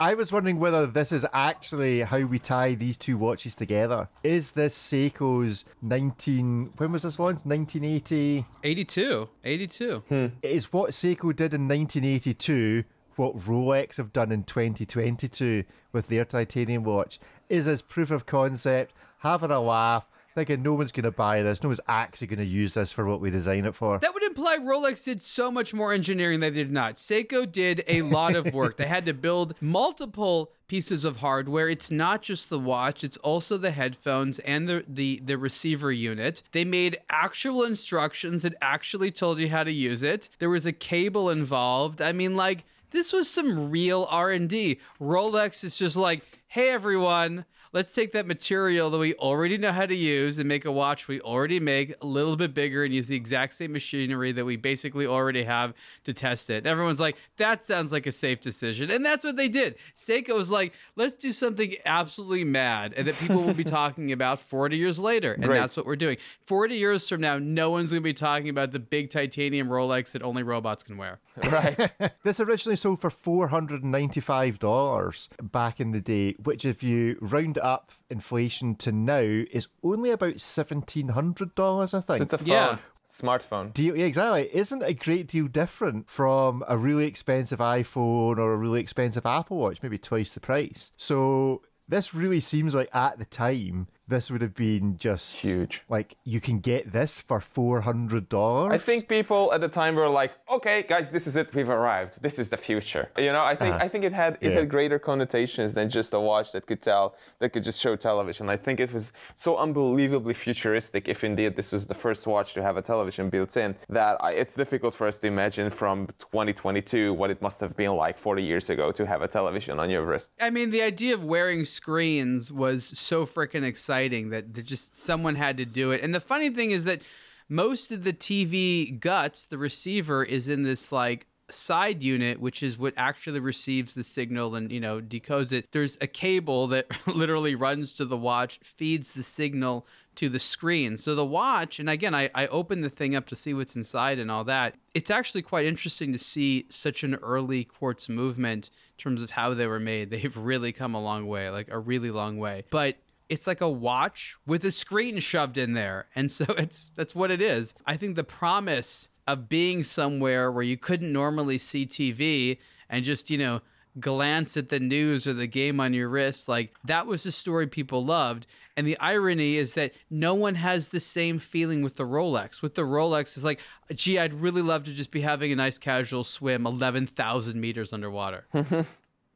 [0.00, 4.08] I was wondering whether this is actually how we tie these two watches together.
[4.22, 7.44] Is this Seiko's 19 when was this launched?
[7.44, 9.28] 1980 82.
[9.44, 10.02] 82.
[10.08, 10.26] Hmm.
[10.42, 12.84] Is what Seiko did in 1982
[13.16, 17.18] what Rolex have done in 2022 with their titanium watch?
[17.48, 21.62] Is as proof of concept, having a laugh, thinking no one's going to buy this,
[21.62, 23.98] no one's actually going to use this for what we design it for.
[23.98, 26.96] That would imply Rolex did so much more engineering than they did not.
[26.96, 28.76] Seiko did a lot of work.
[28.76, 31.68] they had to build multiple pieces of hardware.
[31.68, 36.42] It's not just the watch, it's also the headphones and the, the, the receiver unit.
[36.52, 40.28] They made actual instructions that actually told you how to use it.
[40.38, 42.00] There was a cable involved.
[42.00, 44.78] I mean, like, this was some real R&D.
[45.00, 49.86] Rolex is just like, "Hey everyone, let's take that material that we already know how
[49.86, 53.08] to use and make a watch we already make a little bit bigger and use
[53.08, 55.72] the exact same machinery that we basically already have
[56.04, 56.58] to test it.
[56.58, 58.90] And everyone's like, that sounds like a safe decision.
[58.90, 59.76] And that's what they did.
[59.96, 64.38] Seiko was like, let's do something absolutely mad and that people will be talking about
[64.38, 65.32] 40 years later.
[65.32, 65.60] And Great.
[65.60, 66.18] that's what we're doing.
[66.46, 70.12] 40 years from now, no one's going to be talking about the big titanium Rolex
[70.12, 71.18] that only robots can wear.
[71.50, 71.90] right.
[72.24, 77.92] This originally sold for $495 back in the day, which, if you round it up
[78.10, 82.18] inflation to now, is only about $1,700, I think.
[82.18, 82.46] So it's a phone.
[82.46, 82.78] Yeah.
[83.10, 83.74] Smartphone.
[83.74, 83.94] deal.
[83.96, 84.48] Yeah, exactly.
[84.54, 89.58] Isn't a great deal different from a really expensive iPhone or a really expensive Apple
[89.58, 90.92] Watch, maybe twice the price.
[90.96, 95.82] So this really seems like at the time this would have been just Huge.
[95.88, 98.72] Like you can get this for four hundred dollars.
[98.72, 101.46] I think people at the time were like, "Okay, guys, this is it.
[101.54, 102.12] We've arrived.
[102.26, 103.84] This is the future." You know, I think uh-huh.
[103.84, 104.58] I think it had it Yeah.
[104.60, 107.06] had greater connotations than just a watch that could tell
[107.40, 108.44] that could just show television.
[108.56, 109.12] I think it was
[109.46, 111.02] so unbelievably futuristic.
[111.14, 114.30] If indeed this was the first watch to have a television built in, that I,
[114.42, 118.42] it's difficult for us to imagine from 2022 what it must have been like 40
[118.42, 120.30] years ago to have a television on your wrist.
[120.40, 125.34] I mean, the idea of wearing screens was so freaking exciting that there just someone
[125.34, 126.02] had to do it.
[126.02, 127.02] And the funny thing is that
[127.48, 132.78] most of the TV guts, the receiver, is in this like side unit which is
[132.78, 135.70] what actually receives the signal and you know decodes it.
[135.72, 140.96] There's a cable that literally runs to the watch feeds the signal to the screen.
[140.96, 144.18] So the watch and again I, I opened the thing up to see what's inside
[144.18, 144.74] and all that.
[144.94, 149.54] It's actually quite interesting to see such an early quartz movement in terms of how
[149.54, 150.10] they were made.
[150.10, 152.64] They've really come a long way like a really long way.
[152.70, 152.96] But
[153.32, 156.06] it's like a watch with a screen shoved in there.
[156.14, 157.74] And so it's that's what it is.
[157.86, 162.58] I think the promise of being somewhere where you couldn't normally see tv
[162.90, 163.62] and just you know
[164.00, 167.66] glance at the news or the game on your wrist like that was the story
[167.66, 168.46] people loved.
[168.74, 172.62] And the irony is that no one has the same feeling with the rolex.
[172.62, 173.60] With the rolex it's like
[173.94, 178.46] gee i'd really love to just be having a nice casual swim 11000 meters underwater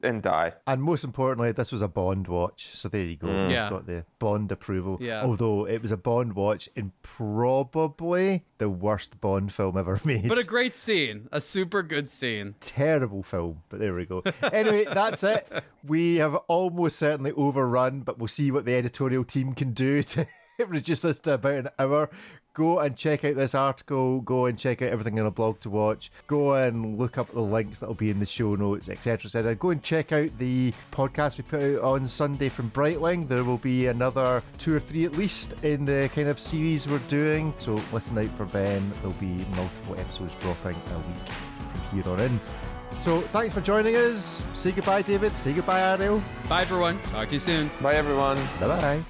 [0.02, 0.52] And die.
[0.66, 2.68] And most importantly, this was a Bond watch.
[2.74, 3.28] So there you go.
[3.28, 3.44] Mm.
[3.46, 3.70] It's Yeah.
[3.70, 4.98] got the Bond approval.
[5.00, 5.22] Yeah.
[5.24, 10.28] Although it was a Bond watch in probably the worst Bond film ever made.
[10.28, 14.22] but a great scene a super good scene terrible film, but there we go.
[14.52, 15.46] Anyway, that's it.
[15.84, 20.26] We have almost certainly overrun, but we'll see what the editorial team can do to
[20.66, 22.08] reduce us to about an hour.
[22.56, 24.22] Go and check out this article.
[24.22, 26.10] Go and check out everything on a blog to watch.
[26.26, 29.26] Go and look up the links that'll be in the show notes, etc.
[29.26, 29.54] etc.
[29.56, 33.28] Go and check out the podcast we put out on Sunday from Breitling.
[33.28, 36.98] There will be another two or three at least in the kind of series we're
[37.08, 37.52] doing.
[37.58, 38.90] So listen out for them.
[39.02, 42.40] There'll be multiple episodes dropping a week from here on in.
[43.02, 44.42] So thanks for joining us.
[44.54, 45.36] Say goodbye, David.
[45.36, 46.22] Say goodbye, Ariel.
[46.48, 48.38] bye everyone talk to you soon Bye, everyone.
[48.58, 49.04] Bye bye.